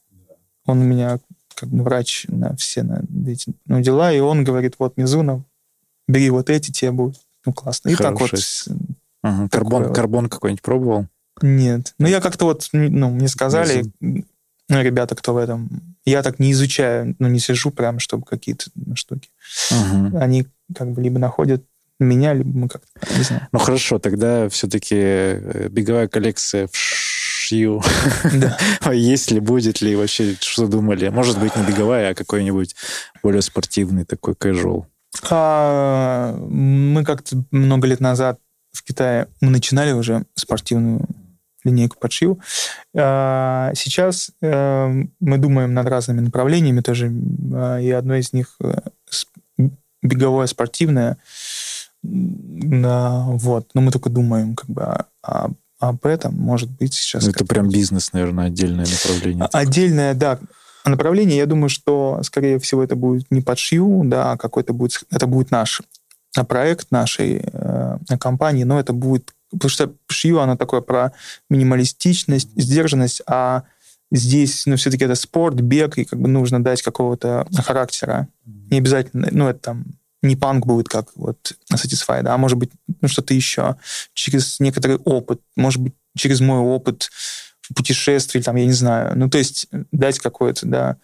[0.64, 1.18] Он у меня
[1.54, 5.42] как бы врач на все на эти ну, дела, и он говорит, вот Мизунов,
[6.06, 7.88] бери вот эти, тебе будут ну, классно.
[7.88, 8.36] И Хороший.
[8.36, 8.78] так вот...
[9.22, 9.48] Ага.
[9.50, 9.96] Карбон, вот.
[9.96, 11.06] карбон какой-нибудь пробовал?
[11.42, 11.94] Нет.
[11.98, 15.96] Ну, я как-то вот, ну, мне сказали, ну, ребята, кто в этом...
[16.04, 19.30] Я так не изучаю, ну, не сижу прям, чтобы какие-то штуки.
[19.70, 20.18] Угу.
[20.18, 21.64] Они как бы либо находят
[21.98, 23.48] меня, либо мы как-то, не знаю.
[23.52, 26.76] Ну, хорошо, тогда все-таки э, беговая коллекция в
[27.46, 27.82] шью.
[28.34, 28.58] Да.
[28.80, 31.08] А есть ли, будет ли вообще, что думали?
[31.08, 32.74] Может быть, не беговая, а какой-нибудь
[33.22, 34.84] более спортивный такой casual.
[35.30, 38.38] А, мы как-то много лет назад
[38.76, 41.06] в Китае мы начинали уже спортивную
[41.64, 42.40] линейку подшил.
[42.96, 47.12] А, сейчас а, мы думаем над разными направлениями тоже,
[47.54, 49.68] а, и одно из них э,
[50.02, 51.18] беговое спортивное.
[52.02, 55.48] Вот, но мы только думаем как бы о,
[55.78, 57.24] об этом, может быть, сейчас...
[57.24, 59.48] Ну, это прям бизнес, наверное, отдельное направление.
[59.52, 60.38] Отдельное, да,
[60.84, 61.36] направление.
[61.36, 65.02] Я думаю, что, скорее всего, это будет не под шью, да, а какой-то будет...
[65.10, 65.82] Это будет наш
[66.48, 69.32] проект нашей э, компании, но это будет...
[69.50, 71.12] Потому что шью, она такое про
[71.50, 73.62] минималистичность, сдержанность, а
[74.10, 78.28] здесь, ну, все-таки это спорт, бег, и как бы нужно дать какого-то характера.
[78.70, 79.84] Не обязательно, ну, это там
[80.22, 83.76] не панк будет, как вот Satisfied, а может быть ну, что-то еще.
[84.14, 87.10] Через некоторый опыт, может быть, через мой опыт
[87.74, 89.16] путешествий, там, я не знаю.
[89.16, 90.96] Ну, то есть дать какое-то, да.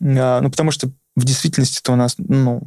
[0.00, 2.62] А, ну, потому что в действительности-то у нас, ну,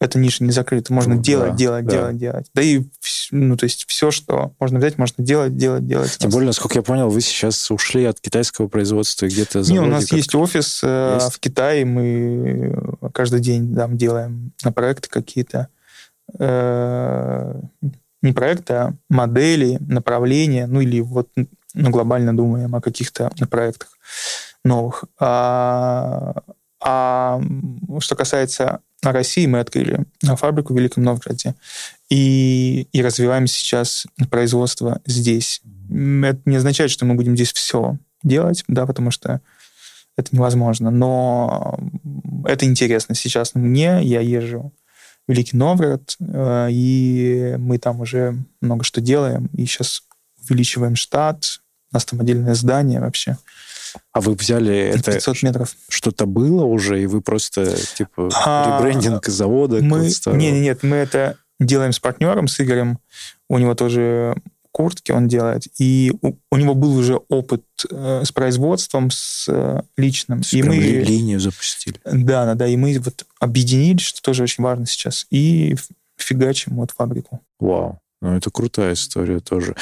[0.00, 0.92] эта ниша не закрыта.
[0.92, 1.92] Можно ну, делать, да, делать, да.
[1.92, 2.46] делать, делать.
[2.54, 2.84] Да и,
[3.32, 6.16] ну, то есть все, что можно взять, можно делать, делать, делать.
[6.18, 9.60] Тем более, насколько я понял, вы сейчас ушли от китайского производства и где-то...
[9.60, 11.34] Не, у нас есть офис э, есть?
[11.34, 12.78] в Китае, мы
[13.12, 15.68] каждый день там делаем на проекты какие-то.
[16.38, 17.60] Э,
[18.22, 21.28] не проекты, а модели, направления, ну или вот
[21.74, 23.88] ну, глобально думаем о каких-то проектах
[24.64, 25.04] новых.
[25.18, 26.42] А,
[26.80, 27.40] а
[28.00, 30.04] что касается России, мы открыли
[30.36, 31.54] фабрику в Великом Новгороде
[32.10, 35.60] и, и развиваем сейчас производство здесь.
[35.88, 39.40] Это не означает, что мы будем здесь все делать, да, потому что
[40.16, 40.90] это невозможно.
[40.90, 41.78] Но
[42.44, 43.14] это интересно.
[43.14, 44.72] Сейчас мне, я езжу
[45.26, 49.48] в Великий Новгород, э, и мы там уже много что делаем.
[49.56, 50.02] И сейчас
[50.42, 51.60] увеличиваем штат,
[51.92, 53.38] у нас там отдельное здание вообще.
[54.12, 55.46] А вы взяли 500 это...
[55.46, 55.76] метров.
[55.88, 59.82] Что-то было уже, и вы просто, типа, а, ребрендинг завода?
[59.82, 60.10] Мы...
[60.26, 62.98] Нет, нет, мы это делаем с партнером, с Игорем.
[63.48, 64.36] У него тоже
[64.72, 65.64] куртки он делает.
[65.78, 70.42] И у, у него был уже опыт э, с производством, с э, личным.
[70.52, 71.98] и мы линию запустили.
[72.04, 72.66] Да, да, да.
[72.68, 75.26] И мы вот объединились, что тоже очень важно сейчас.
[75.30, 75.74] И
[76.16, 77.40] фигачим вот фабрику.
[77.58, 77.98] Вау.
[78.20, 79.76] Ну, это крутая история тоже.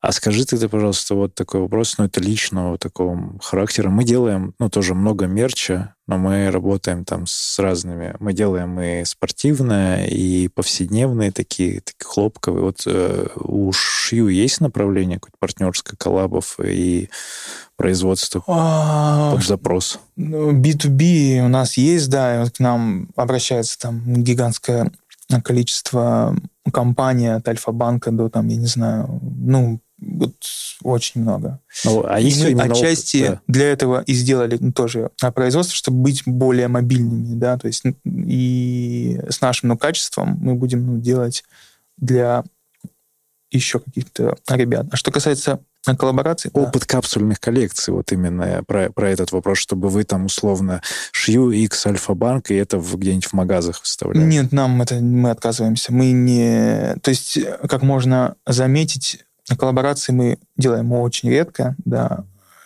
[0.00, 3.90] А скажи ты, пожалуйста, вот такой вопрос, ну, это личного такого характера.
[3.90, 8.16] Мы делаем, ну, тоже много мерча, но мы работаем там с разными.
[8.18, 12.62] Мы делаем и спортивное, и повседневные такие, такие хлопковые.
[12.62, 17.08] Вот э, у Шью есть направление какое-то партнерское, коллабов и
[17.76, 20.00] производство а, под запрос?
[20.16, 24.92] B2B ну, у нас есть, да, и вот к нам обращается там гигантское
[25.42, 26.36] количество
[26.72, 30.34] компаний от Альфа-банка до, там, я не знаю, ну, вот
[30.82, 31.60] очень много.
[31.84, 33.40] Ну, а и мы отчасти да.
[33.46, 39.20] для этого и сделали ну, тоже производство, чтобы быть более мобильными, да, то есть и
[39.28, 41.44] с нашим ну, качеством мы будем ну, делать
[41.96, 42.44] для
[43.50, 44.86] еще каких-то ребят.
[44.90, 45.60] А что касается
[45.94, 46.50] коллаборации.
[46.52, 46.86] Опыт да.
[46.86, 50.82] капсульных коллекций, вот именно про, про этот вопрос, чтобы вы там условно
[51.12, 54.24] шью X Альфа-банк, и это где-нибудь в магазах выставляли.
[54.24, 55.92] Нет, нам это мы отказываемся.
[55.92, 56.96] Мы не...
[57.02, 59.24] То есть, как можно заметить,
[59.56, 62.24] коллаборации мы делаем очень редко, да.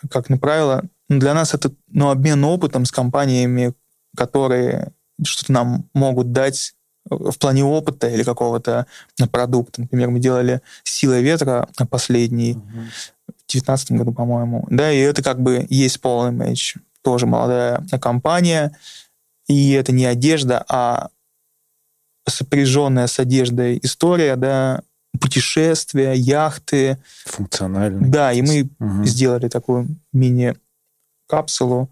[0.09, 3.73] Как на правило, для нас это ну, обмен опытом с компаниями,
[4.17, 4.91] которые
[5.23, 6.73] что-то нам могут дать
[7.11, 8.85] в плане опыта или какого-то
[9.31, 9.81] продукта.
[9.81, 12.61] Например, мы делали «Сила ветра» последний угу.
[13.27, 14.65] в 2019 году, по-моему.
[14.69, 18.75] Да, и это как бы есть полный Image, тоже молодая компания,
[19.47, 21.09] и это не одежда, а
[22.27, 24.81] сопряженная с одеждой история, да,
[25.19, 26.97] путешествия, яхты.
[27.25, 28.09] Функциональный.
[28.09, 29.05] Да, и мы угу.
[29.05, 31.89] сделали такую мини-капсулу,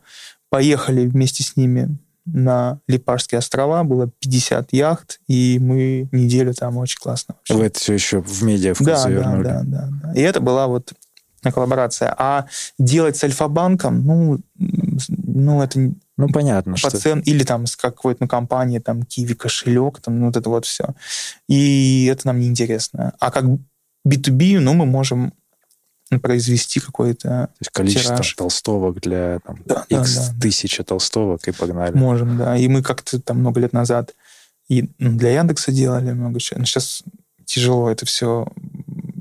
[0.50, 1.98] поехали вместе с ними
[2.34, 7.36] на Липарские острова, было 50 яхт, и мы неделю там очень классно.
[7.36, 7.54] Вообще.
[7.54, 9.44] Вы это все еще в медиа да, завернули.
[9.44, 10.14] Да, да, да, да.
[10.14, 10.94] И это была вот
[11.54, 12.14] коллаборация.
[12.18, 12.46] А
[12.78, 15.80] делать с Альфа-банком, ну, ну это...
[16.18, 16.98] Ну, понятно, по что...
[16.98, 20.66] Цен, или там с какой-то ну, компанией, там, Киви кошелек, там, ну, вот это вот
[20.66, 20.94] все.
[21.48, 23.14] И это нам неинтересно.
[23.20, 23.46] А как
[24.06, 25.34] B2B, ну, мы можем
[26.18, 28.34] произвести какой-то То есть количество тираж.
[28.34, 31.96] толстовок для там, да, X да, да, тысяча толстовок и погнали.
[31.96, 32.58] Можем, да.
[32.58, 34.16] И мы как-то там много лет назад
[34.70, 36.60] и ну, для Яндекса делали много чего.
[36.60, 37.04] Но сейчас
[37.46, 38.48] тяжело это все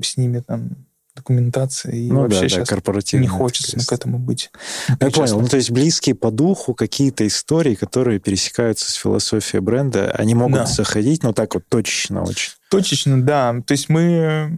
[0.02, 0.70] с ними там
[1.16, 4.52] документация, и ну, вообще да, сейчас да, не хочется ну, к этому быть.
[5.00, 5.40] Я понял.
[5.40, 10.60] Ну, то есть близкие по духу какие-то истории, которые пересекаются с философией бренда, они могут
[10.60, 10.66] да.
[10.66, 12.52] заходить, но так вот точечно очень.
[12.70, 13.56] Точечно, да.
[13.66, 14.56] То есть мы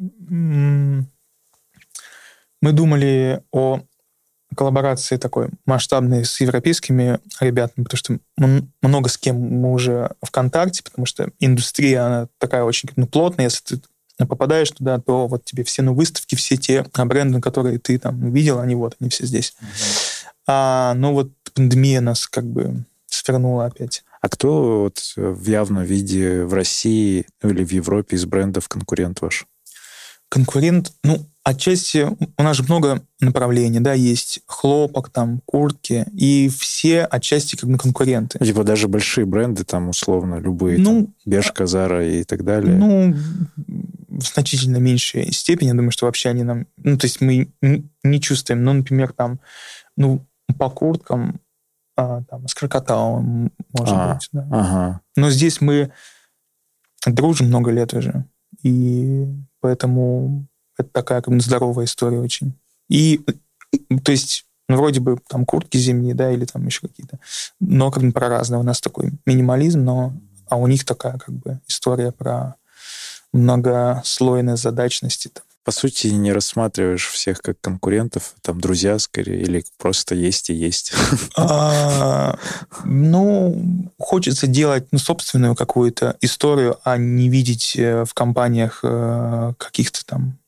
[2.61, 3.81] мы думали о
[4.57, 10.83] коллаборации такой масштабной с европейскими ребятами, потому что много с кем мы уже в контакте,
[10.83, 13.81] потому что индустрия, она такая очень ну, плотная, если ты
[14.27, 18.59] попадаешь туда, то вот тебе все ну, выставки, все те бренды, которые ты там видел,
[18.59, 19.55] они вот, они все здесь.
[19.61, 20.27] Mm-hmm.
[20.49, 24.05] А, ну вот пандемия нас как бы свернула опять.
[24.21, 29.21] А кто вот в явном виде в России ну, или в Европе из брендов конкурент
[29.21, 29.47] ваш?
[30.29, 37.05] Конкурент, ну, отчасти у нас же много направлений, да, есть хлопок, там, куртки, и все
[37.05, 38.39] отчасти как бы конкуренты.
[38.39, 42.75] Типа даже большие бренды, там, условно, любые, ну, там, Бешка, Зара и так далее.
[42.75, 43.15] Ну,
[44.09, 46.67] в значительно меньшей степени, я думаю, что вообще они нам...
[46.77, 47.51] Ну, то есть мы
[48.03, 49.41] не чувствуем, ну, например, там,
[49.97, 50.27] ну,
[50.59, 51.41] по курткам
[51.97, 54.29] а, там, с крокоталом, может А, быть.
[54.33, 54.49] Да.
[54.51, 55.01] Ага.
[55.17, 55.93] Но здесь мы
[57.07, 58.25] дружим много лет уже.
[58.63, 59.27] И
[59.61, 60.47] поэтому
[60.81, 62.55] это такая как бы здоровая история очень.
[62.89, 63.21] И,
[64.05, 67.19] то есть, ну, вроде бы там куртки зимние, да, или там еще какие-то,
[67.61, 68.59] но как бы про разное.
[68.59, 70.13] У нас такой минимализм, но
[70.49, 72.57] а у них такая как бы история про
[73.33, 75.29] многослойность задачности.
[75.29, 75.45] Там.
[75.63, 80.93] По сути, не рассматриваешь всех как конкурентов, там, друзья скорее, или просто есть и есть.
[81.37, 82.39] А,
[82.85, 90.05] ну, хочется делать ну, собственную какую-то историю, а не видеть э, в компаниях э, каких-то
[90.05, 90.40] там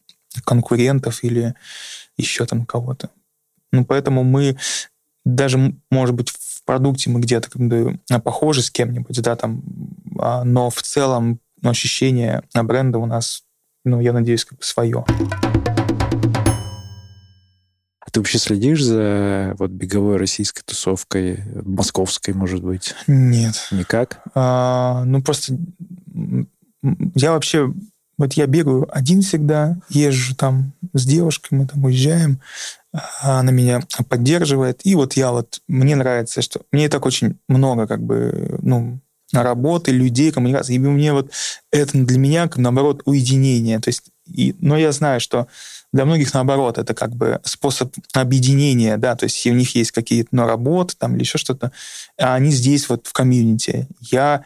[0.44, 1.54] конкурентов или
[2.16, 3.10] еще там кого-то.
[3.72, 4.56] Ну, поэтому мы
[5.24, 9.62] даже, может быть, в продукте мы где-то как бы похожи с кем-нибудь, да, там,
[10.18, 13.44] а, но в целом ну, ощущение бренда у нас,
[13.84, 15.04] ну, я надеюсь, как бы свое.
[18.00, 22.94] А ты вообще следишь за вот беговой российской тусовкой, московской, может быть?
[23.06, 23.68] Нет.
[23.70, 24.22] Никак?
[24.34, 25.56] А, ну, просто
[27.14, 27.72] я вообще...
[28.22, 32.40] Вот я бегаю один всегда, езжу там с девушкой, мы там уезжаем,
[32.92, 34.86] а она меня поддерживает.
[34.86, 35.60] И вот я вот...
[35.66, 36.60] Мне нравится, что...
[36.70, 39.00] Мне и так очень много как бы, ну,
[39.32, 40.76] работы, людей, коммуникации.
[40.76, 41.32] И мне вот
[41.72, 43.80] это для меня, наоборот, уединение.
[43.80, 45.48] То есть, и, но я знаю, что
[45.92, 50.28] для многих, наоборот, это как бы способ объединения, да, то есть у них есть какие-то
[50.30, 51.72] ну, работы там или еще что-то,
[52.20, 53.88] а они здесь вот в комьюнити.
[53.98, 54.44] Я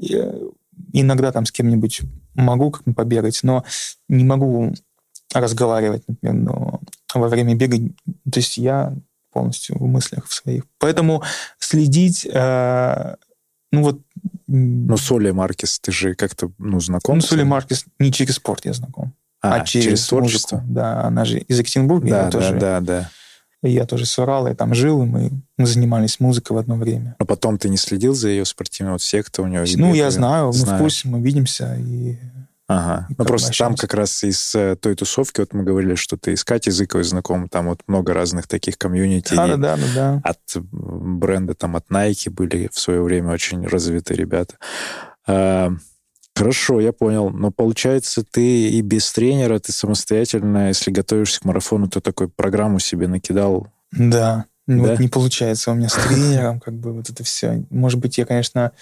[0.00, 0.48] э,
[0.94, 2.00] иногда там с кем-нибудь
[2.40, 3.64] могу как побегать, но
[4.08, 4.74] не могу
[5.32, 6.80] разговаривать, например, но
[7.14, 7.78] во время бега.
[8.30, 8.94] То есть я
[9.32, 10.64] полностью в мыслях в своих.
[10.78, 11.22] Поэтому
[11.58, 13.14] следить, э,
[13.72, 14.00] ну вот...
[14.48, 17.16] Ну, Соли Маркес, ты же как-то, ну, знаком?
[17.16, 17.44] ну, Соли?
[17.44, 20.56] Маркес не через спорт я знаком, А, а, через, через творчество?
[20.56, 20.74] музыку.
[20.74, 23.10] Да, она же из Екатеринбурга, Да, да, тоже, да, да.
[23.68, 27.16] Я тоже с Урала, я там жил, и мы, мы занимались музыкой в одно время.
[27.18, 29.64] Но потом ты не следил за ее спортивной, вот все, кто у нее...
[29.76, 30.10] ну, я бегали?
[30.10, 32.16] знаю, мы в курсе, мы видимся, и
[32.72, 33.06] Ага.
[33.10, 36.36] И Ну, просто там как раз из э, той тусовки, вот мы говорили, что ты
[36.36, 39.34] с Катей Зыковой знаком, там вот много разных таких комьюнити.
[39.48, 40.20] да, да, да, да.
[40.22, 44.54] От бренда, там, от Nike были в свое время очень развитые ребята.
[46.40, 47.28] Хорошо, я понял.
[47.28, 52.78] Но получается, ты и без тренера, ты самостоятельно, если готовишься к марафону, то такой программу
[52.78, 53.66] себе накидал.
[53.92, 54.76] Да, Да?
[54.76, 57.64] вот не получается у меня с тренером, как бы вот это все.
[57.68, 58.72] Может быть, я, конечно,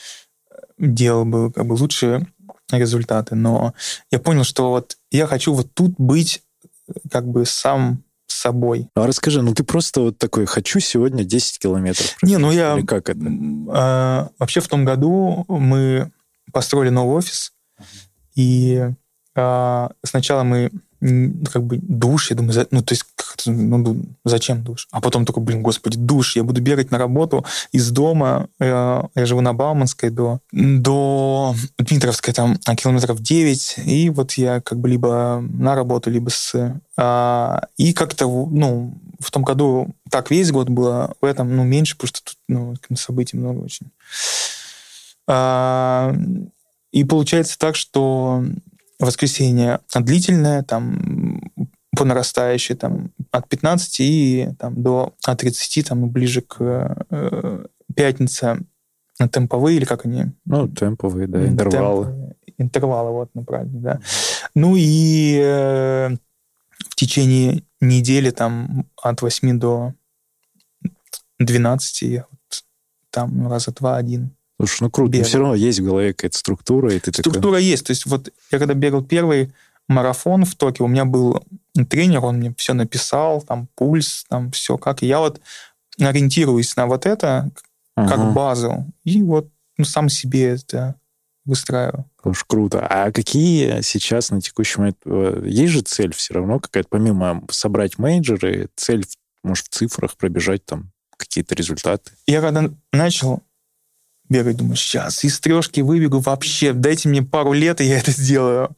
[0.79, 2.29] делал бы как бы лучшие
[2.71, 3.75] результаты, но
[4.13, 8.89] я понял, что вот я хочу вот тут быть э, как бы сам собой.
[8.95, 12.15] А расскажи, ну ты просто вот такой, хочу сегодня 10 километров.
[12.23, 12.77] Не, ну я...
[12.77, 13.21] Или как это?
[13.71, 16.13] а, вообще в том году мы
[16.53, 17.53] построили новый офис,
[18.35, 18.91] и
[19.35, 23.05] а, сначала мы как бы душ, я думаю, ну, то есть,
[23.47, 24.89] ну, зачем душ?
[24.91, 29.27] А потом такой, блин, господи, душ, я буду бегать на работу из дома, э, я
[29.27, 34.89] живу на Бауманской до, до Дмитровской, там, а, километров 9, и вот я как бы
[34.89, 36.81] либо на работу, либо с...
[36.97, 41.97] а, и как-то, ну, в том году так весь год было, в этом, ну, меньше,
[41.97, 43.87] потому что тут, ну, событий много очень.
[45.29, 46.15] А,
[46.91, 48.43] и получается так, что
[48.99, 51.43] воскресенье длительное, там
[51.97, 58.61] по нарастающей, там от 15 и там, до от 30, там ближе к э, пятница
[59.31, 60.27] темповые, или как они?
[60.45, 62.05] Ну, темповые, да, интервалы.
[62.05, 62.37] темповые.
[62.59, 64.01] Интервалы, вот, ну, правильно, да.
[64.55, 66.09] Ну и э,
[66.79, 69.95] в течение недели там от 8 до
[71.39, 72.65] 12 я вот
[73.11, 74.35] там раза два-один.
[74.59, 75.11] Слушай, ну круто.
[75.11, 75.29] Но Бегал.
[75.29, 77.13] все равно есть в голове какая-то структура, и ты.
[77.13, 77.87] Структура есть.
[77.87, 79.53] То есть вот я когда бегал первый
[79.89, 81.43] марафон в Токио, у меня был
[81.89, 85.03] тренер, он мне все написал, там пульс, там все как.
[85.03, 85.41] И я вот
[85.99, 87.51] ориентируюсь на вот это
[87.95, 88.31] как Ага.
[88.31, 90.95] базу, и вот ну, сам себе это
[91.45, 92.05] выстраиваю.
[92.23, 92.87] Уж круто.
[92.87, 94.99] А какие сейчас на текущий момент...
[95.05, 99.05] э, Есть же цель все равно какая-то, помимо собрать менеджеры, цель,
[99.43, 102.13] может, в цифрах пробежать там какие-то результаты?
[102.27, 103.43] Я когда начал
[104.29, 108.71] бегать, думаю, сейчас из трешки выбегу вообще, дайте мне пару лет, и я это сделаю.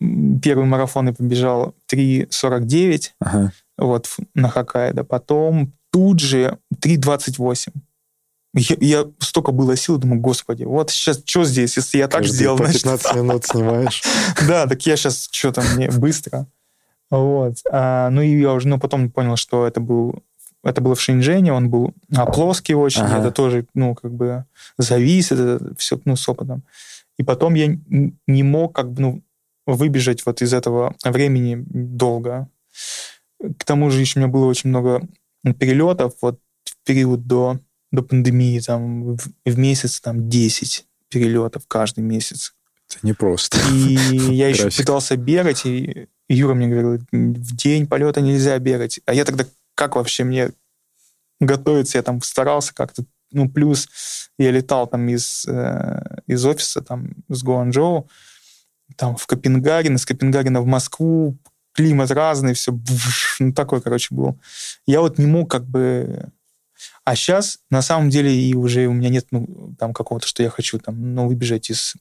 [0.00, 3.52] Первый марафон я побежал 3.49, Ага.
[3.78, 5.04] вот на Хоккайдо.
[5.04, 7.68] Потом тут же 3.28.
[8.56, 12.36] Я, я столько было сил, думаю, господи, вот сейчас что здесь, если я так Каждые
[12.36, 14.02] сделал, по значит, 15 минут снимаешь.
[14.46, 16.46] да, так я сейчас что-то мне быстро.
[17.10, 17.56] Вот.
[17.70, 20.22] А, ну и я уже, ну потом понял, что это был
[20.64, 23.18] это было в Шэньчжэне, он был а, плоский очень, Ага.
[23.18, 24.44] это тоже, ну, как бы
[24.78, 26.62] зависит, это все, ну, с опытом.
[27.18, 27.76] И потом я
[28.26, 29.22] не мог, как бы, ну,
[29.66, 32.48] выбежать вот из этого времени долго.
[33.58, 35.06] К тому же еще у меня было очень много
[35.58, 36.40] перелетов, вот
[36.84, 37.58] период до,
[37.92, 42.54] до пандемии там в, в месяц там 10 перелетов каждый месяц.
[42.90, 43.58] Это непросто.
[43.72, 43.94] И
[44.34, 49.00] я еще пытался бегать, и Юра мне говорил, в день полета нельзя бегать.
[49.06, 50.50] А я тогда как вообще мне
[51.40, 51.98] готовиться?
[51.98, 53.04] Я там старался как-то.
[53.32, 53.88] Ну, плюс
[54.38, 58.08] я летал там из, э, из офиса, там, с Гуанчжоу,
[58.96, 61.36] там в Копенгаген, из Копенгагена в Москву,
[61.72, 62.78] климат разный, все,
[63.40, 64.38] ну, такой, короче, был.
[64.86, 66.30] Я вот не мог как бы...
[67.04, 70.50] А сейчас, на самом деле, и уже у меня нет, ну, там, какого-то, что я
[70.50, 71.94] хочу, там, ну, выбежать из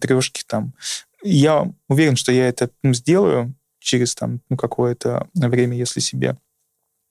[0.00, 0.74] трешки, там.
[1.22, 6.36] Я уверен, что я это ну, сделаю через, там, ну, какое-то время, если себе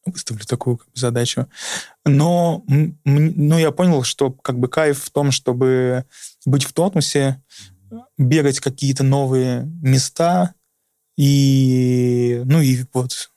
[0.06, 1.47] выставлю такую задачу.
[2.06, 6.06] Но ну, я понял, что как бы кайф в том, чтобы
[6.45, 7.41] быть в тонусе,
[8.18, 10.56] бегать какие-то новые места
[11.18, 13.32] и, ну и вот,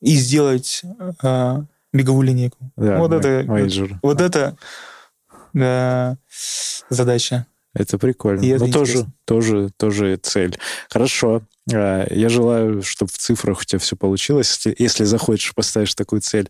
[0.00, 0.82] и сделать
[1.22, 2.58] э, беговую линейку.
[2.76, 3.98] Да, вот мой, это, major.
[4.02, 4.56] вот это
[5.52, 6.16] да,
[6.88, 7.46] задача.
[7.74, 8.42] Это прикольно.
[8.42, 9.12] И это Но тоже, интересно.
[9.24, 10.58] тоже, тоже цель.
[10.90, 11.42] Хорошо.
[11.72, 16.20] А, Я желаю, чтобы в цифрах у тебя все получилось, если, если захочешь, поставишь такую
[16.20, 16.48] цель.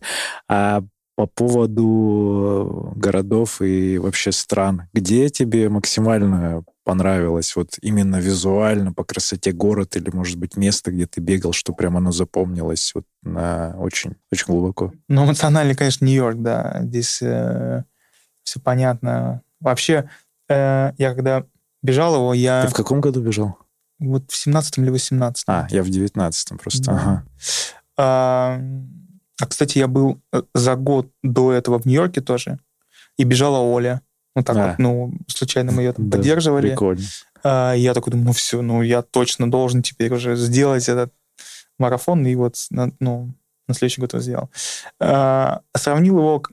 [0.49, 0.83] А
[1.15, 9.51] по поводу городов и вообще стран, где тебе максимально понравилось вот именно визуально, по красоте
[9.51, 14.15] город или, может быть, место, где ты бегал, что прям оно запомнилось вот на очень,
[14.31, 14.91] очень глубоко?
[15.07, 16.79] Ну, эмоциональный, конечно, Нью-Йорк, да.
[16.81, 17.83] Здесь э,
[18.43, 19.43] все понятно.
[19.61, 20.09] Вообще,
[20.49, 21.43] э, я когда
[21.81, 23.57] бежал его, я Ты в каком году бежал?
[23.99, 26.83] вот в 17 или 18 А, я в девятнадцатом просто.
[26.83, 26.91] Да.
[26.93, 27.23] Ага.
[27.97, 28.59] А,
[29.41, 32.59] а, кстати, я был э, за год до этого в Нью-Йорке тоже,
[33.17, 34.01] и бежала Оля.
[34.35, 34.67] Ну, так А.
[34.69, 36.69] вот, ну, случайно мы ее там Да, поддерживали.
[36.69, 37.03] Прикольно.
[37.43, 41.13] А, я такой думаю, ну все, ну я точно должен теперь уже сделать этот
[41.77, 43.33] марафон, и вот ну,
[43.67, 44.49] на следующий год его сделал.
[44.99, 46.43] А, сравнил его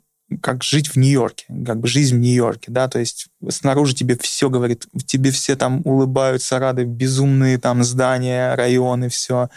[0.43, 4.49] как жить в Нью-Йорке, как бы жизнь в Нью-Йорке, да, то есть снаружи тебе все
[4.49, 9.51] говорит, тебе все там улыбаются, рады, безумные там здания, районы, все,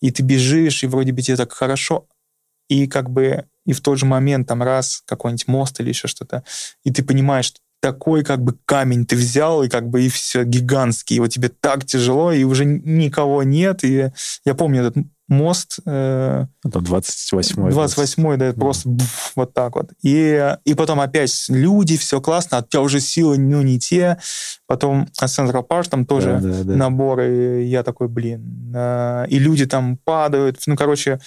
[0.00, 2.06] и ты бежишь, и вроде бы тебе так хорошо,
[2.68, 6.42] и как бы и в тот же момент там раз какой-нибудь мост или еще что-то,
[6.84, 10.44] и ты понимаешь, что такой как бы камень ты взял, и как бы и все
[10.44, 14.10] гигантский, и вот тебе так тяжело, и уже никого нет, и
[14.44, 17.72] я помню этот мост, э, Это 28-й.
[17.72, 18.60] 28-й, да, Да.
[18.60, 19.90] просто буф, вот так вот.
[20.02, 24.18] И, и потом опять люди, все классно, а у тебя уже силы, ну, не те.
[24.66, 26.74] Потом Central Park, там тоже Да, да, да.
[26.76, 28.72] набор, и я такой, блин.
[28.74, 31.20] э, И люди там падают, ну, короче,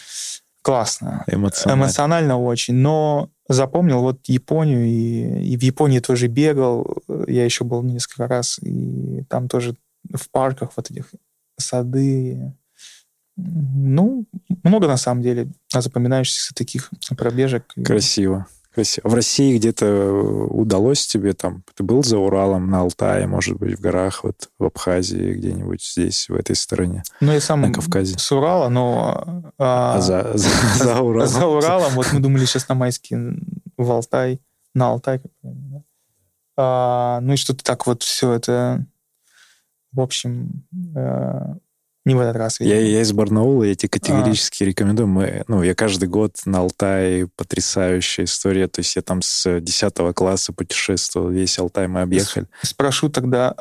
[0.62, 1.24] классно.
[1.28, 1.84] Эмоционально.
[1.84, 6.98] Эмоционально очень, но запомнил вот Японию, и, и в Японии тоже бегал,
[7.28, 9.76] я еще был несколько раз, и там тоже
[10.14, 11.12] в парках вот этих
[11.58, 12.54] сады,
[13.36, 14.26] ну,
[14.64, 17.66] много на самом деле запоминающихся таких пробежек.
[17.84, 18.46] Красиво.
[18.74, 19.08] Красиво.
[19.08, 20.12] В России где-то
[20.50, 24.64] удалось тебе там, ты был за Уралом, на Алтае, может быть, в горах, вот в
[24.64, 28.18] Абхазии, где-нибудь здесь, в этой стороне, Ну, я сам на Кавказе?
[28.18, 29.52] с Урала, но...
[29.60, 30.50] а, А за, за,
[30.84, 31.28] за Уралом?
[31.28, 33.38] За Уралом, вот мы думали сейчас на майские
[33.78, 34.42] в Алтай,
[34.74, 35.22] на Алтай.
[35.44, 35.84] да?
[36.58, 38.84] А, ну и что-то так вот все это,
[39.92, 40.64] в общем,
[40.96, 41.56] э,
[42.06, 42.60] не в этот раз.
[42.60, 42.96] Я, видимо.
[42.96, 45.08] я из Барнаула, я тебе категорически рекомендую.
[45.08, 48.68] Мы, ну, я каждый год на Алтае потрясающая история.
[48.68, 52.48] То есть я там с 10 класса путешествовал, весь Алтай мы объехали.
[52.62, 53.56] Спрошу тогда,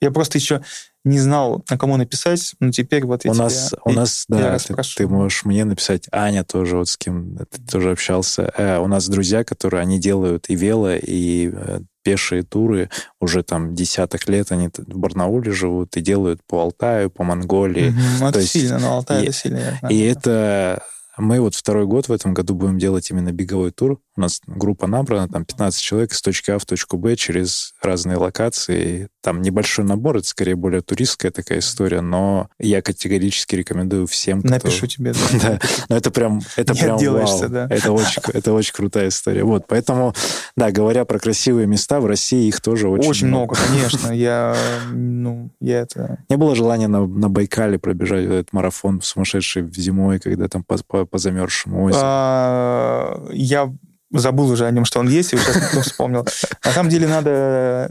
[0.00, 0.62] я просто еще
[1.04, 4.58] не знал, на кому написать, но теперь вот я У тебе- нас, у нас, да,
[4.58, 8.50] ты, ты можешь мне написать, Аня тоже, вот с кем ты тоже общался.
[8.56, 12.88] Э, у нас друзья, которые, они делают и вело, и э, пешие туры
[13.20, 17.94] уже там десяток лет, они в Барнауле живут и делают по Алтаю, по Монголии.
[18.20, 19.60] То это есть сильно, но Алтай и- это сильно.
[19.80, 19.94] знаю.
[19.94, 20.82] И это...
[21.16, 24.00] Мы вот второй год в этом году будем делать именно беговой тур.
[24.16, 28.16] У нас группа набрана, там 15 человек с точки А в точку Б через разные
[28.16, 29.08] локации.
[29.20, 34.50] Там небольшой набор, это скорее более туристская такая история, но я категорически рекомендую всем, кто...
[34.50, 35.14] Напишу тебе.
[35.42, 35.58] Да,
[35.88, 37.50] но это прям, это прям отделаешься, вау.
[37.50, 37.66] да.
[37.70, 39.42] Это очень, это очень крутая история.
[39.42, 40.14] Вот, поэтому,
[40.56, 44.12] да, говоря про красивые места, в России их тоже очень, Очень, много, конечно.
[44.12, 44.56] Я,
[44.92, 46.18] ну, я это...
[46.28, 51.04] Не было желания на, на Байкале пробежать этот марафон сумасшедший зимой, когда там по, по,
[51.04, 52.00] по замерзшему озеру.
[52.04, 53.72] А, Я
[54.18, 56.26] забыл уже о нем, что он есть, и сейчас ну, вспомнил.
[56.64, 57.90] На самом деле надо...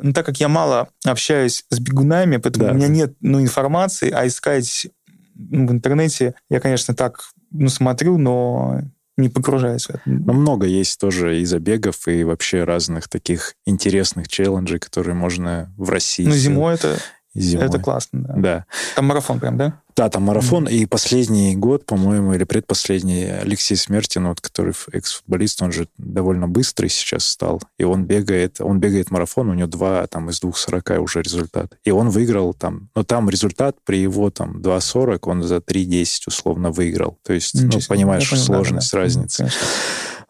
[0.00, 2.72] Ну, так как я мало общаюсь с бегунами, поэтому Да.
[2.72, 4.88] у меня нет ну, информации, а искать
[5.34, 7.20] ну, в интернете я, конечно, так
[7.50, 8.80] ну, смотрю, но
[9.16, 10.00] не погружаюсь в это.
[10.06, 15.88] Но много есть тоже и забегов, и вообще разных таких интересных челленджей, которые можно в
[15.90, 16.98] России Ну, зимой это...
[17.34, 17.66] зимой.
[17.66, 18.34] Это классно, да.
[18.36, 18.66] Да.
[18.96, 19.80] Там марафон прям, да?
[19.96, 25.70] Да, там марафон, и последний год, по-моему, или предпоследний, Алексей Смертин, вот, который экс-футболист, он
[25.70, 30.30] же довольно быстрый сейчас стал, и он бегает, он бегает марафон, у него два там
[30.30, 31.78] из двух сорока уже результат.
[31.84, 36.72] И он выиграл там, но там результат при его там 2.40, он за 3.10 условно
[36.72, 37.18] выиграл.
[37.22, 39.02] То есть, ну, понимаешь, понял, сложность, да, да.
[39.04, 39.38] разница.
[39.44, 39.66] Конечно.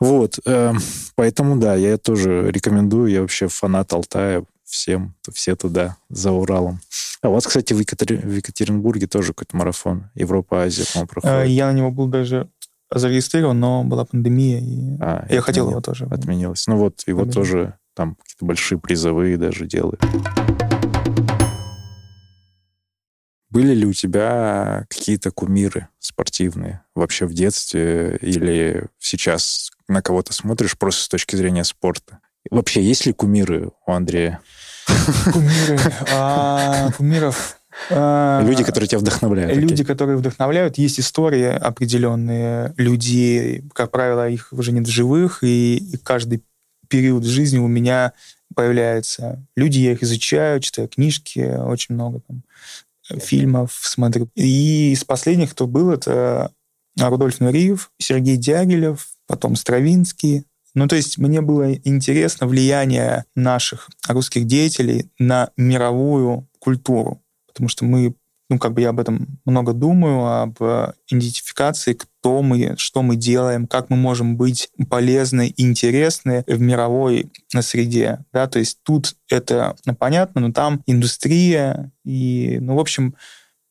[0.00, 0.72] Вот, э,
[1.14, 4.44] поэтому, да, я тоже рекомендую, я вообще фанат Алтая,
[4.74, 6.80] всем, все туда, за Уралом.
[7.22, 8.16] А у вас, кстати, в, Екатери...
[8.16, 11.48] в Екатеринбурге тоже какой-то марафон, Европа-Азия, по-моему, э, проходит.
[11.48, 12.48] Я на него был даже
[12.92, 16.06] зарегистрирован, но была пандемия, и а, я хотел его тоже.
[16.10, 16.66] Отменилось.
[16.66, 17.34] Ну вот, его Отменил.
[17.34, 20.02] тоже там какие-то большие призовые даже делают.
[23.48, 30.76] Были ли у тебя какие-то кумиры спортивные вообще в детстве или сейчас на кого-то смотришь
[30.76, 32.18] просто с точки зрения спорта?
[32.50, 34.40] Вообще, есть ли кумиры у Андрея?
[35.32, 35.78] Кумиры.
[36.12, 37.58] А, кумиров
[37.90, 39.56] а, Люди, которые тебя вдохновляют.
[39.56, 40.78] Люди, которые вдохновляют.
[40.78, 43.64] Есть истории определенные людей.
[43.72, 46.42] Как правило, их уже нет в живых, и, и каждый
[46.88, 48.12] период жизни у меня
[48.54, 52.42] появляются люди, я их изучаю, читаю книжки, очень много там
[53.20, 54.28] фильмов смотрю.
[54.34, 56.52] И из последних, кто был, это
[56.98, 60.44] Рудольф Нуриев, Сергей Дягилев, потом Стравинский.
[60.74, 67.84] Ну, то есть мне было интересно влияние наших русских деятелей на мировую культуру, потому что
[67.84, 68.14] мы
[68.50, 70.58] ну, как бы я об этом много думаю, об
[71.08, 77.32] идентификации, кто мы, что мы делаем, как мы можем быть полезны и интересны в мировой
[77.60, 83.14] среде, да, то есть тут это понятно, но там индустрия и, ну, в общем,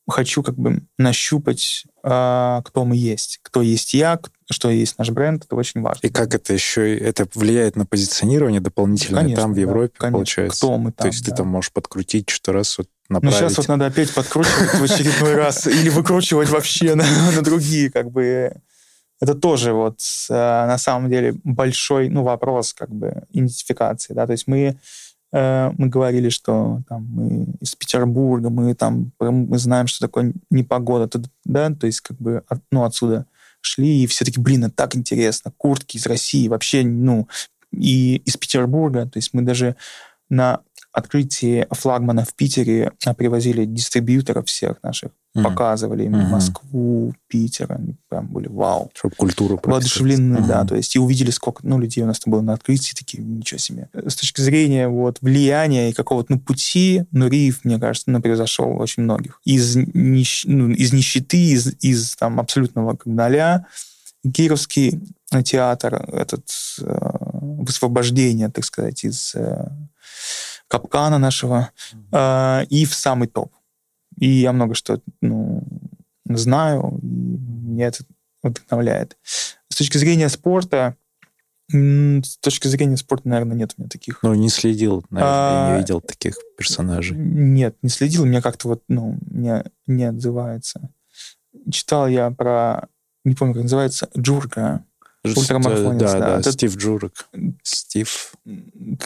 [0.08, 4.18] хочу как бы нащупать, а, кто мы есть, кто есть я,
[4.50, 6.06] что есть наш бренд, это очень важно.
[6.06, 10.18] И как это еще, это влияет на позиционирование дополнительно конечно, там, в Европе, да, конечно.
[10.18, 10.58] получается?
[10.58, 11.30] Кто мы там, То есть да.
[11.30, 13.40] ты там можешь подкрутить что раз, вот направить.
[13.40, 17.90] Ну, сейчас вот надо опять подкручивать в очередной раз или выкручивать вообще на, на другие,
[17.90, 18.52] как бы.
[19.20, 24.32] Это тоже вот э, на самом деле большой, ну, вопрос, как бы, идентификации, да, то
[24.32, 24.76] есть мы
[25.32, 31.08] э, мы говорили, что там мы из Петербурга, мы там мы знаем, что такое непогода,
[31.44, 33.26] да, то есть как бы ну отсюда
[33.64, 37.28] шли и все таки, блин, это так интересно, куртки из России вообще, ну
[37.72, 39.76] и из Петербурга, то есть мы даже
[40.28, 40.60] на
[40.94, 45.42] открытии флагмана в Питере а, привозили дистрибьюторов всех наших, mm.
[45.42, 46.28] показывали им mm-hmm.
[46.28, 48.92] Москву, Питер, они прям были вау.
[48.94, 50.46] Чтобы культуру Воодушевлены, mm-hmm.
[50.46, 53.24] да, то есть и увидели, сколько, ну, людей у нас там было на открытии, такие,
[53.24, 53.88] ничего себе.
[53.92, 58.80] С точки зрения вот влияния и какого-то, ну, пути, ну, Риев, мне кажется, ну, превзошел
[58.80, 59.40] очень многих.
[59.44, 63.66] Из, нищ, ну, из нищеты, из, из там абсолютного ноля,
[64.32, 65.00] Кировский
[65.44, 66.48] театр, этот
[66.80, 66.98] э,
[67.64, 69.66] высвобождение, так сказать, из э,
[70.68, 71.70] капкана нашего,
[72.12, 73.52] э, и в самый топ.
[74.18, 75.64] И я много что ну,
[76.24, 78.04] знаю, и меня это
[78.42, 79.16] вдохновляет.
[79.24, 80.96] С точки зрения спорта,
[81.70, 84.22] с точки зрения спорта, наверное, нет у меня таких.
[84.22, 87.16] Ну, не следил, наверное, а, не видел таких персонажей.
[87.16, 90.90] Нет, не следил, меня как-то вот, ну, не, не отзывается.
[91.70, 92.88] Читал я про,
[93.24, 94.84] не помню, как называется, Джурка.
[95.24, 96.52] Ультрамарафонец, да, да, да.
[96.52, 97.28] Стив Джурок.
[97.62, 98.34] Стив.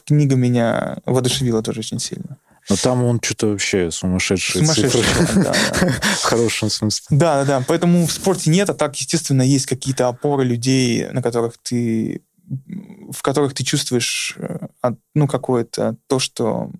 [0.05, 2.39] Книга меня воодушевила тоже очень сильно.
[2.68, 4.61] Но там он что-то вообще сумасшедший.
[4.61, 5.03] Сумасшедший,
[5.37, 5.53] да, да.
[6.20, 7.07] В хорошем смысле.
[7.11, 7.64] Да, да, да.
[7.66, 12.22] Поэтому в спорте нет, а так, естественно, есть какие-то опоры людей, на которых ты
[13.11, 14.68] в которых ты чувствуешь э,
[15.14, 16.70] ну, какое-то то, что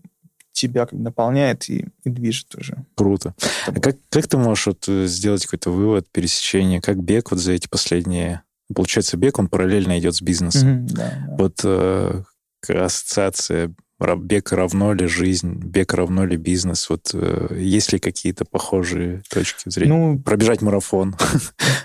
[0.53, 2.85] тебя как наполняет и, и движет уже.
[2.95, 3.35] Круто.
[3.67, 7.53] А как, как ты можешь вот э, сделать какой-то вывод, пересечение, как бег вот за
[7.53, 8.43] эти последние
[8.75, 10.69] Получается, бег, он параллельно идет с бизнесом.
[10.69, 11.37] Mm-hmm, да, да.
[11.39, 12.23] Вот э,
[12.69, 16.89] ассоциация бег равно ли жизнь, бег равно ли бизнес?
[16.89, 19.93] Вот э, есть ли какие-то похожие точки зрения?
[19.93, 21.17] Ну, Пробежать марафон.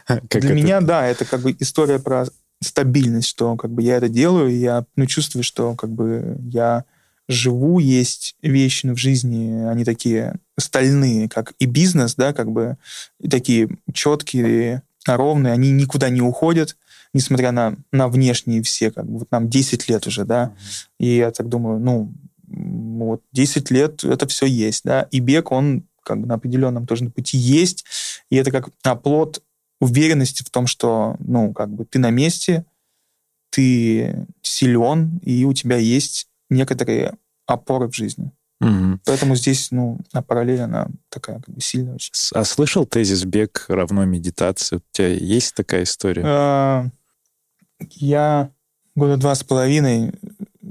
[0.30, 2.26] Для меня, да, это как бы история про
[2.62, 6.86] стабильность, что как бы я это делаю, и я ну, чувствую, что как бы я
[7.28, 12.78] живу, есть вещи в жизни, они такие стальные, как и бизнес, да, как бы
[13.30, 16.78] такие четкие, ровные, они никуда не уходят,
[17.14, 20.88] несмотря на, на внешние все, как бы, вот нам 10 лет уже, да, mm-hmm.
[21.00, 22.14] и я так думаю, ну,
[22.48, 27.10] вот 10 лет это все есть, да, и бег, он как бы на определенном тоже
[27.10, 27.86] пути есть,
[28.30, 29.42] и это как оплот
[29.80, 32.66] уверенности в том, что, ну, как бы ты на месте,
[33.50, 37.14] ты силен, и у тебя есть некоторые
[37.46, 38.32] опоры в жизни.
[38.62, 39.00] Угу.
[39.06, 42.12] Поэтому здесь, ну, на параллель она такая как бы сильная очень.
[42.34, 44.78] А слышал тезис «бег равно медитации»?
[44.78, 46.92] У тебя есть такая история?
[47.92, 48.52] Я
[48.96, 50.14] года два с половиной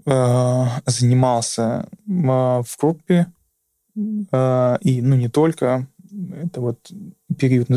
[0.06, 1.88] а, занимался
[2.28, 3.32] а, в группе
[3.96, 5.86] э, и, ну, не только.
[6.42, 6.90] Это вот
[7.38, 7.68] период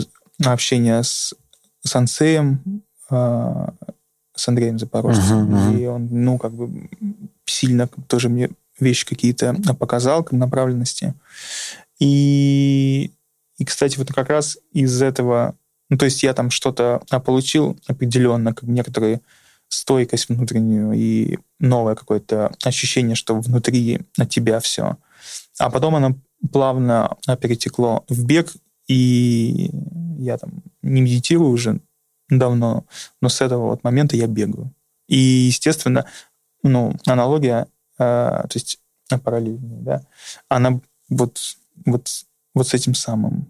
[0.43, 1.33] общения с,
[1.81, 3.67] с Ансеем, э,
[4.36, 5.53] с Андреем Запорожцем.
[5.53, 5.81] Uh-huh, uh-huh.
[5.81, 6.89] И он, ну, как бы
[7.45, 11.13] сильно тоже мне вещи какие-то показал, как направленности.
[11.99, 13.11] И,
[13.57, 15.55] и, кстати, вот как раз из этого,
[15.89, 19.21] ну, то есть я там что-то получил определенно, как некоторые
[19.67, 24.97] стойкость внутреннюю и новое какое-то ощущение, что внутри на тебя все.
[25.59, 26.15] А потом оно
[26.51, 28.51] плавно перетекло в бег,
[28.88, 29.71] и
[30.17, 31.79] я там не медитирую уже
[32.29, 32.86] давно,
[33.21, 34.73] но с этого вот момента я бегаю.
[35.07, 36.05] И, естественно,
[36.63, 37.67] ну, аналогия,
[37.97, 38.79] э, то есть
[39.23, 40.01] параллельная, да,
[40.49, 40.79] она
[41.09, 41.39] вот,
[41.86, 42.09] вот,
[42.53, 43.47] вот с этим самым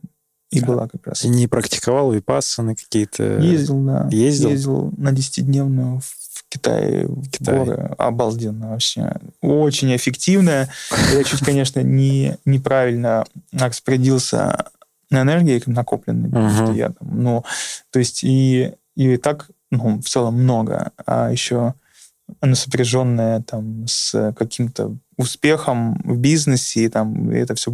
[0.56, 1.24] и а была как раз.
[1.26, 3.39] Не практиковал випассаны какие-то?
[3.39, 4.08] Ездил, да.
[4.10, 4.49] Ездил?
[4.49, 7.58] Ездил на десятидневную в Китае, в Китай.
[7.58, 7.95] горы.
[7.97, 9.12] Обалденно вообще.
[9.41, 10.70] Очень эффективная.
[11.14, 14.70] Я чуть, конечно, не, неправильно распорядился
[15.12, 16.30] энергией накопленной.
[16.30, 16.76] Uh-huh.
[16.76, 17.43] Я там, ну,
[17.91, 20.91] то есть и, и так, ну, в целом много.
[21.06, 21.74] А еще
[22.39, 27.72] она сопряженная там с каким-то успехом в бизнесе, и там и это все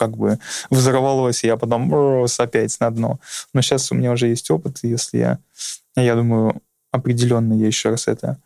[0.00, 0.38] как бы
[0.70, 3.20] взорвалось, и я потом опять на дно.
[3.52, 5.38] Но сейчас у меня уже есть опыт, и если я,
[5.94, 8.38] я думаю, определенно я еще раз это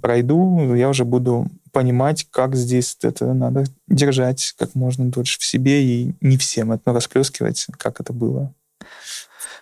[0.00, 5.82] пройду, я уже буду понимать, как здесь это надо держать как можно дольше в себе
[5.82, 8.54] и не всем это расплескивать, как это было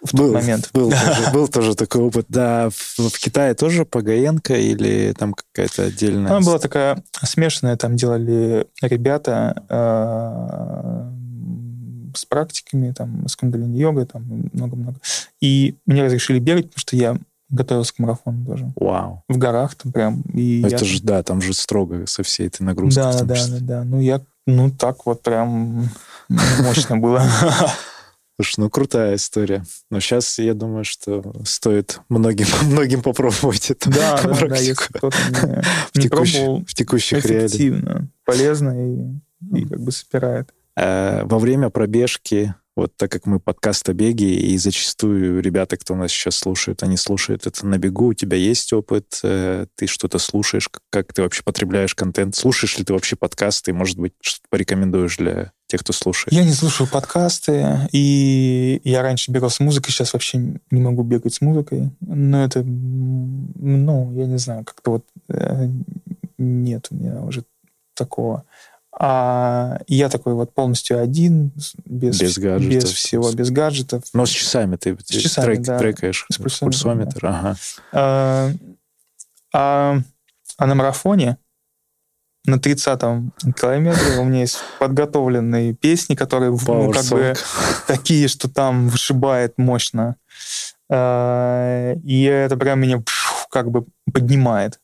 [0.03, 0.71] в тот был, момент.
[0.73, 2.27] Был, тоже, был тоже такой опыт.
[2.29, 6.31] Да, в, в Китае тоже Пагаенко или там какая-то отдельная...
[6.31, 11.11] Она была такая смешанная, там делали ребята э,
[12.17, 14.97] с практиками, там, с кундалини-йогой, там, много-много.
[15.41, 17.19] И мне разрешили бегать, потому что я
[17.49, 18.73] готовился к марафону тоже.
[18.77, 19.23] Вау.
[19.29, 20.23] В горах там прям.
[20.35, 20.85] И Это я...
[20.85, 23.03] же, да, там же строго со всей этой нагрузкой.
[23.03, 23.85] Да, да, да, да.
[23.85, 25.89] Ну, я, ну, так вот прям
[26.29, 27.23] мощно было.
[28.39, 29.65] Слушай, ну крутая история.
[29.91, 33.91] Но сейчас я думаю, что стоит многим, многим попробовать это.
[33.91, 35.17] Да, да, да, если кто-то
[35.95, 38.05] не, не пробовал, в текущих реалиях.
[38.25, 39.21] полезно
[39.51, 40.53] и, и как бы собирает.
[40.79, 45.95] А, во время пробежки вот так как мы подкаст о беге, и зачастую ребята, кто
[45.95, 50.19] нас сейчас слушает, они слушают это на бегу, у тебя есть опыт, э, ты что-то
[50.19, 55.17] слушаешь, как ты вообще потребляешь контент, слушаешь ли ты вообще подкасты, может быть, что-то порекомендуешь
[55.17, 56.33] для тех, кто слушает?
[56.33, 60.39] Я не слушаю подкасты, и я раньше бегал с музыкой, сейчас вообще
[60.71, 65.69] не могу бегать с музыкой, но это, ну, я не знаю, как-то вот э,
[66.39, 67.45] нет у меня уже
[67.95, 68.45] такого.
[68.99, 71.53] А я такой вот полностью один,
[71.85, 74.05] без, без, гаджетов, без всего, без гаджетов.
[74.15, 75.79] Но с часами ты, с часами, трек, да.
[75.79, 77.21] трекаешь с пульсометр.
[77.21, 77.29] Да.
[77.29, 77.57] Ага.
[77.93, 78.53] А,
[79.53, 80.01] а,
[80.57, 81.37] а на марафоне
[82.47, 87.35] на 30-м километре у меня есть подготовленные песни, которые ну, как бы
[87.87, 90.17] такие, что там вышибает мощно.
[90.89, 93.03] А, и это прям меня
[93.51, 94.81] как бы поднимает.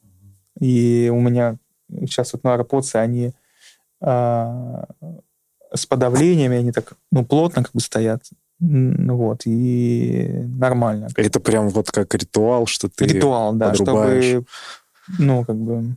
[0.60, 1.56] И у меня
[2.00, 3.32] сейчас вот на AirPods они
[4.00, 4.84] а,
[5.72, 8.24] с подавлениями, они так, ну, плотно как бы стоят.
[8.60, 11.08] Вот, и нормально.
[11.16, 14.24] Это прям вот как ритуал, что ты Ритуал, да, подрубаешь.
[14.24, 14.46] чтобы,
[15.18, 15.96] ну, как бы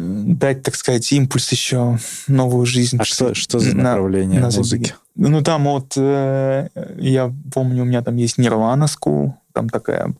[0.00, 1.98] дать, так сказать, импульс еще,
[2.28, 2.96] новую жизнь.
[2.98, 4.94] А что, что за направление на, музыки?
[5.16, 10.14] Ну, там вот, э, я помню, у меня там есть Nirvana School, там такая,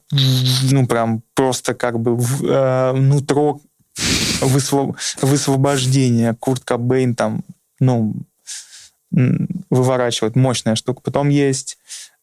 [0.71, 3.61] ну, прям просто как бы в, э, нутро
[4.41, 4.97] высвоб...
[5.23, 6.35] высвобождение.
[6.35, 7.43] Курт Кобейн там,
[7.79, 8.15] ну,
[9.11, 11.01] выворачивает мощная штука.
[11.03, 11.79] Потом есть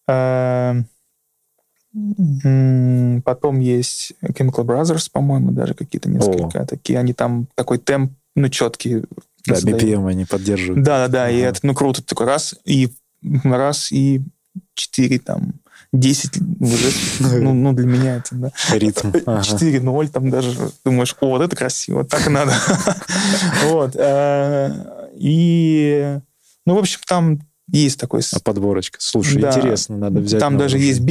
[0.08, 0.84] э,
[3.24, 6.66] потом есть Chemical Brothers, по-моему, даже какие-то несколько О.
[6.66, 7.00] такие.
[7.00, 9.04] Они там такой темп, ну, четкий.
[9.46, 10.84] Да, BPM они поддерживают.
[10.84, 11.24] Да, да, да.
[11.24, 11.32] Ага.
[11.32, 12.04] И это, ну, круто.
[12.04, 12.90] Такой раз и
[13.44, 14.22] раз и
[14.76, 15.54] четыре там
[15.94, 16.92] 10 уже,
[17.42, 18.52] ну, ну, для меня это, да.
[18.72, 19.10] Ритм.
[19.12, 20.56] 4-0 там даже.
[20.84, 22.54] Думаешь, о, вот это красиво, так надо.
[23.66, 23.96] Вот.
[23.96, 26.20] Э, и,
[26.66, 27.40] ну, в общем, там
[27.72, 28.22] есть такой...
[28.34, 28.98] А подборочка.
[29.02, 30.40] Слушай, интересно, надо взять.
[30.40, 31.04] Там даже есть э,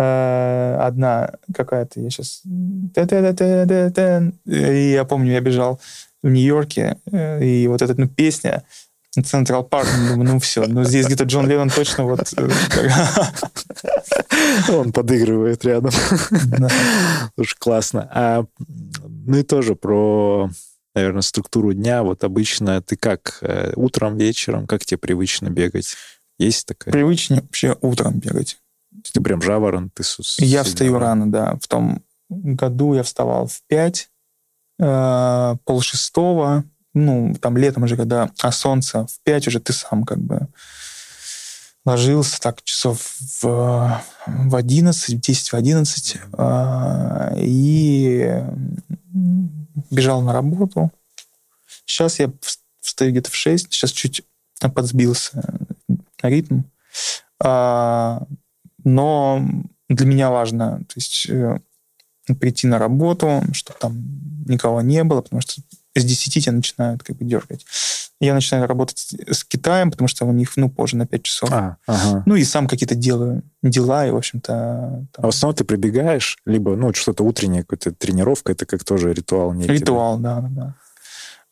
[0.00, 2.42] одна какая-то, я сейчас...
[4.44, 5.80] И я помню, я бежал
[6.22, 8.64] в Нью-Йорке, э, и вот эта ну, песня,
[9.24, 12.32] Централ Парк, ну, ну все, ну здесь где-то Джон Леннон точно вот...
[12.36, 12.48] Э,
[14.68, 15.92] Он подыгрывает рядом.
[17.36, 18.08] Уж классно.
[18.12, 18.44] А,
[19.06, 20.50] ну и тоже про,
[20.94, 22.02] наверное, структуру дня.
[22.02, 23.38] Вот обычно ты как?
[23.40, 24.66] Э, утром, вечером?
[24.66, 25.96] Как тебе привычно бегать?
[26.38, 26.92] Есть такая?
[26.92, 28.58] Привычнее вообще утром бегать.
[29.12, 29.90] Ты прям жаворон?
[29.90, 30.02] Ты
[30.38, 31.56] я встаю рано, да.
[31.60, 34.10] В том году я вставал в 5,
[34.80, 40.18] э, полшестого, ну, там летом уже, когда а солнце в 5 уже ты сам как
[40.18, 40.48] бы
[41.84, 48.42] ложился так часов в, в 11, 10 в 11, э, и
[49.90, 50.90] бежал на работу.
[51.86, 52.30] Сейчас я
[52.80, 54.22] встаю где-то в 6, сейчас чуть
[54.74, 55.42] подсбился
[56.22, 56.62] ритм.
[57.40, 58.22] А,
[58.84, 59.42] но
[59.88, 61.58] для меня важно, то есть э,
[62.40, 63.94] прийти на работу, чтобы там
[64.46, 65.60] никого не было, потому что
[65.94, 67.64] с 10 тебя начинают как бы дергать.
[68.20, 71.52] Я начинаю работать с Китаем, потому что у них, ну, позже на 5 часов.
[71.52, 72.24] А, ага.
[72.26, 75.06] Ну, и сам какие-то делаю дела, и, в общем-то...
[75.12, 75.24] Там...
[75.24, 79.52] А в основном ты прибегаешь, либо, ну, что-то утреннее, какая-то тренировка, это как тоже ритуал
[79.52, 79.72] некий.
[79.72, 80.74] Ритуал, да, да, да.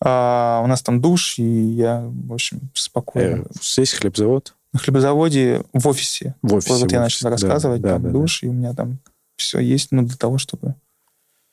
[0.00, 3.42] А, у нас там душ, и я, в общем, спокойно.
[3.42, 4.55] Э, здесь хлебзавод?
[4.76, 6.34] На хлебозаводе в офисе.
[6.42, 6.74] В офисе.
[6.74, 8.46] Вот, вот я начал рассказывать, да, там да, душ, да.
[8.46, 8.98] и у меня там
[9.38, 10.74] все есть, ну, для того, чтобы...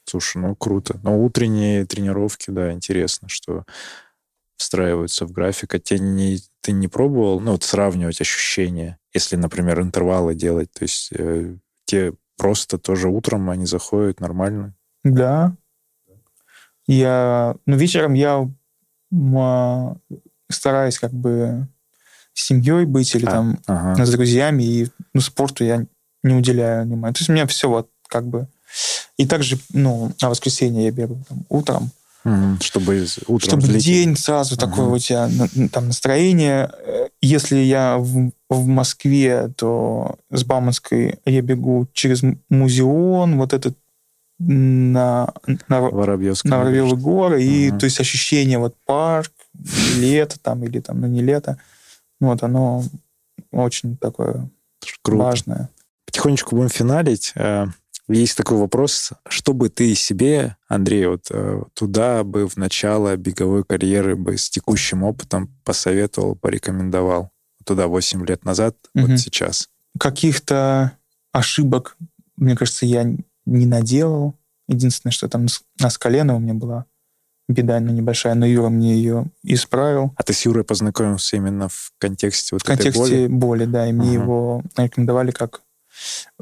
[0.04, 1.00] Слушай, ну, круто.
[1.04, 3.64] Но утренние тренировки, да, интересно, что
[4.58, 5.74] встраиваются в график.
[5.74, 10.84] А тебе не, ты не пробовал, ну, вот сравнивать ощущения, если, например, интервалы делать, то
[10.84, 11.56] есть э,
[11.86, 14.76] те просто тоже утром они заходят нормально?
[15.06, 15.56] Да,
[16.88, 18.50] я, ну, вечером я
[19.14, 20.02] м,
[20.50, 21.70] стараюсь как бы
[22.34, 24.06] с семьей быть или а, там ага.
[24.06, 25.86] с друзьями, и ну, спорту я
[26.24, 27.14] не уделяю внимания.
[27.14, 28.48] То есть у меня все вот как бы...
[29.18, 31.92] И также, ну, на воскресенье я бегаю там, утром.
[32.60, 33.86] чтобы утром Чтобы взлететь.
[33.86, 34.66] день сразу ага.
[34.66, 35.30] такое у тебя
[35.72, 36.72] там настроение.
[37.22, 43.78] Если я в, в Москве, то с Бауманской я бегу через музеон, вот этот
[44.40, 45.32] на,
[45.68, 49.32] на, Воробьевском на Воробьевы горы, и то есть ощущение вот парк,
[49.98, 51.58] лето там или там, ну не лето,
[52.28, 52.84] вот оно
[53.52, 54.50] очень такое
[55.02, 55.24] Круто.
[55.24, 55.70] важное.
[56.06, 57.34] Потихонечку будем финалить.
[57.36, 57.68] Э,
[58.08, 63.64] есть такой вопрос, что бы ты себе, Андрей, вот э, туда бы в начало беговой
[63.64, 67.32] карьеры бы с текущим опытом посоветовал, порекомендовал?
[67.66, 69.08] Туда 8 лет назад, угу.
[69.08, 69.70] вот сейчас.
[69.98, 70.98] Каких-то
[71.32, 71.96] ошибок,
[72.36, 73.04] мне кажется, я
[73.46, 74.36] не наделал.
[74.68, 75.48] Единственное, что там
[75.80, 76.86] на колено у меня была
[77.48, 80.14] беда, но небольшая, но Юра мне ее исправил.
[80.16, 83.28] А ты с Юрой познакомился именно в контексте вот В контексте боли?
[83.28, 85.62] боли, да, и мне uh его рекомендовали как...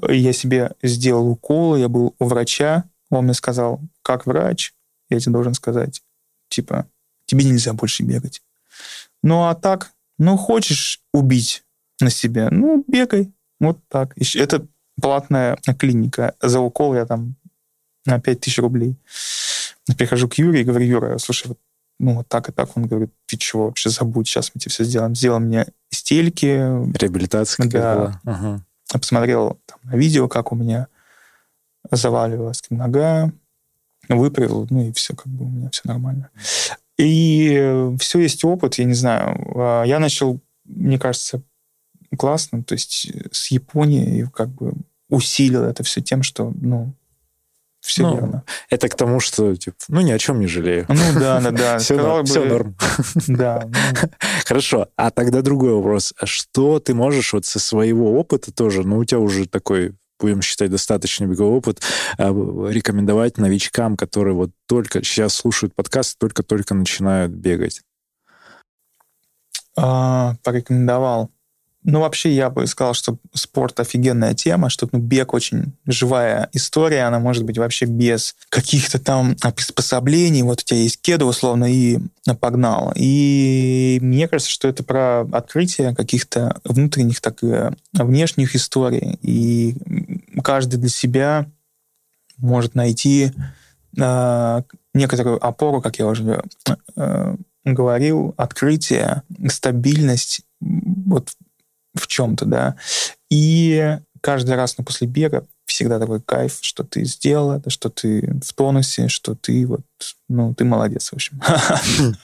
[0.07, 4.73] Я себе сделал укол, я был у врача, он мне сказал, как врач,
[5.09, 6.01] я тебе должен сказать,
[6.47, 6.87] типа,
[7.25, 8.41] тебе нельзя больше бегать.
[9.21, 11.63] Ну, а так, ну, хочешь убить
[11.99, 13.31] на себя, ну, бегай.
[13.59, 14.13] Вот так.
[14.35, 14.65] Это
[14.99, 16.33] платная клиника.
[16.41, 17.35] За укол я там
[18.05, 18.59] на 5 тысяч
[19.91, 19.97] рублей.
[19.97, 21.59] Прихожу к Юре и говорю, Юра, слушай, вот,
[21.99, 22.75] ну, вот так и так.
[22.75, 25.15] Он говорит, ты чего, вообще забудь, сейчас мы тебе все сделаем.
[25.15, 26.45] Сделал мне стельки.
[26.97, 27.95] Реабилитация да.
[27.95, 28.21] была.
[28.25, 28.65] Ага.
[28.93, 30.87] Я посмотрел там, на видео, как у меня
[31.89, 33.31] заваливалась нога,
[34.09, 36.29] выправил, ну и все, как бы у меня все нормально.
[36.97, 39.35] И все есть опыт, я не знаю.
[39.55, 41.41] А, я начал, мне кажется,
[42.17, 44.73] классно, то есть с Японией как бы
[45.09, 46.93] усилил это все тем, что, ну,
[47.91, 48.43] все ну, верно.
[48.69, 50.85] Это к тому, что, типа, ну, ни о чем не жалею.
[50.87, 51.77] Ну, да, да, да.
[51.79, 52.25] Все, норм, бы...
[52.25, 52.75] все норм.
[53.27, 53.63] Да.
[53.65, 54.09] Ну...
[54.45, 54.87] Хорошо.
[54.95, 56.13] А тогда другой вопрос.
[56.17, 60.41] А что ты можешь вот со своего опыта тоже, ну, у тебя уже такой будем
[60.43, 61.81] считать, достаточно беговой опыт,
[62.19, 62.29] а,
[62.69, 67.81] рекомендовать новичкам, которые вот только сейчас слушают подкаст, только-только начинают бегать?
[69.75, 71.31] А, порекомендовал.
[71.83, 77.03] Ну, вообще, я бы сказал, что спорт офигенная тема, что ну, бег очень живая история,
[77.03, 80.43] она может быть вообще без каких-то там приспособлений.
[80.43, 81.97] Вот у тебя есть кеды, условно, и
[82.39, 82.93] погнал.
[82.95, 89.17] И мне кажется, что это про открытие каких-то внутренних, так и внешних историй.
[89.23, 89.75] И
[90.43, 91.47] каждый для себя
[92.37, 93.31] может найти
[93.97, 94.61] э,
[94.93, 96.43] некоторую опору, как я уже
[96.95, 101.29] э, говорил, открытие, стабильность вот
[101.93, 102.75] в чем-то, да.
[103.29, 108.39] И каждый раз на после бега всегда такой кайф, что ты сделал это, что ты
[108.43, 109.81] в тонусе, что ты вот,
[110.29, 111.41] ну, ты молодец, в общем.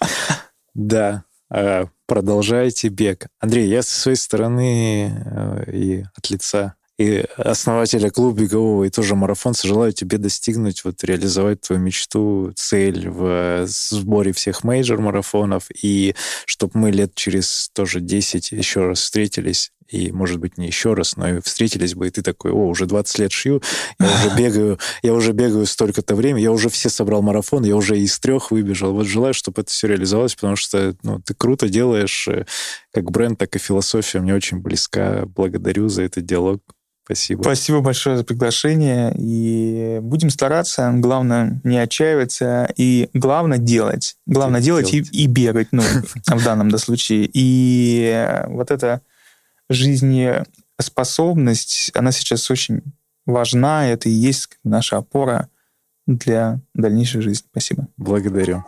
[0.79, 3.25] Да, а, продолжайте бег.
[3.39, 9.15] Андрей, я со своей стороны э, и от лица и основателя клуба бегового и тоже
[9.15, 16.79] марафонца желаю тебе достигнуть, вот реализовать твою мечту, цель в сборе всех мейджор-марафонов, и чтобы
[16.79, 21.37] мы лет через тоже 10 еще раз встретились, и, может быть, не еще раз, но
[21.37, 23.61] и встретились бы, и ты такой, о, уже 20 лет шью,
[23.99, 27.97] я уже бегаю, я уже бегаю столько-то времени, я уже все собрал марафон, я уже
[27.97, 28.93] из трех выбежал.
[28.93, 32.45] Вот желаю, чтобы это все реализовалось, потому что ну, ты круто делаешь, э,
[32.91, 35.25] как бренд, так и философия мне очень близка.
[35.25, 36.61] Благодарю за этот диалог.
[37.07, 37.41] Спасибо.
[37.41, 39.15] Спасибо большое за приглашение.
[39.17, 40.91] И будем стараться.
[40.93, 42.69] Главное, не отчаиваться.
[42.75, 44.17] И главное делать.
[44.25, 45.07] Главное делать, делать.
[45.13, 45.83] И, и бегать, ну,
[46.25, 47.29] в данном да, случае.
[47.31, 48.99] И вот эта
[49.69, 52.81] жизнеспособность, она сейчас очень
[53.25, 53.87] важна.
[53.87, 55.47] Это и есть наша опора
[56.07, 57.45] для дальнейшей жизни.
[57.49, 57.87] Спасибо.
[57.95, 58.65] Благодарю.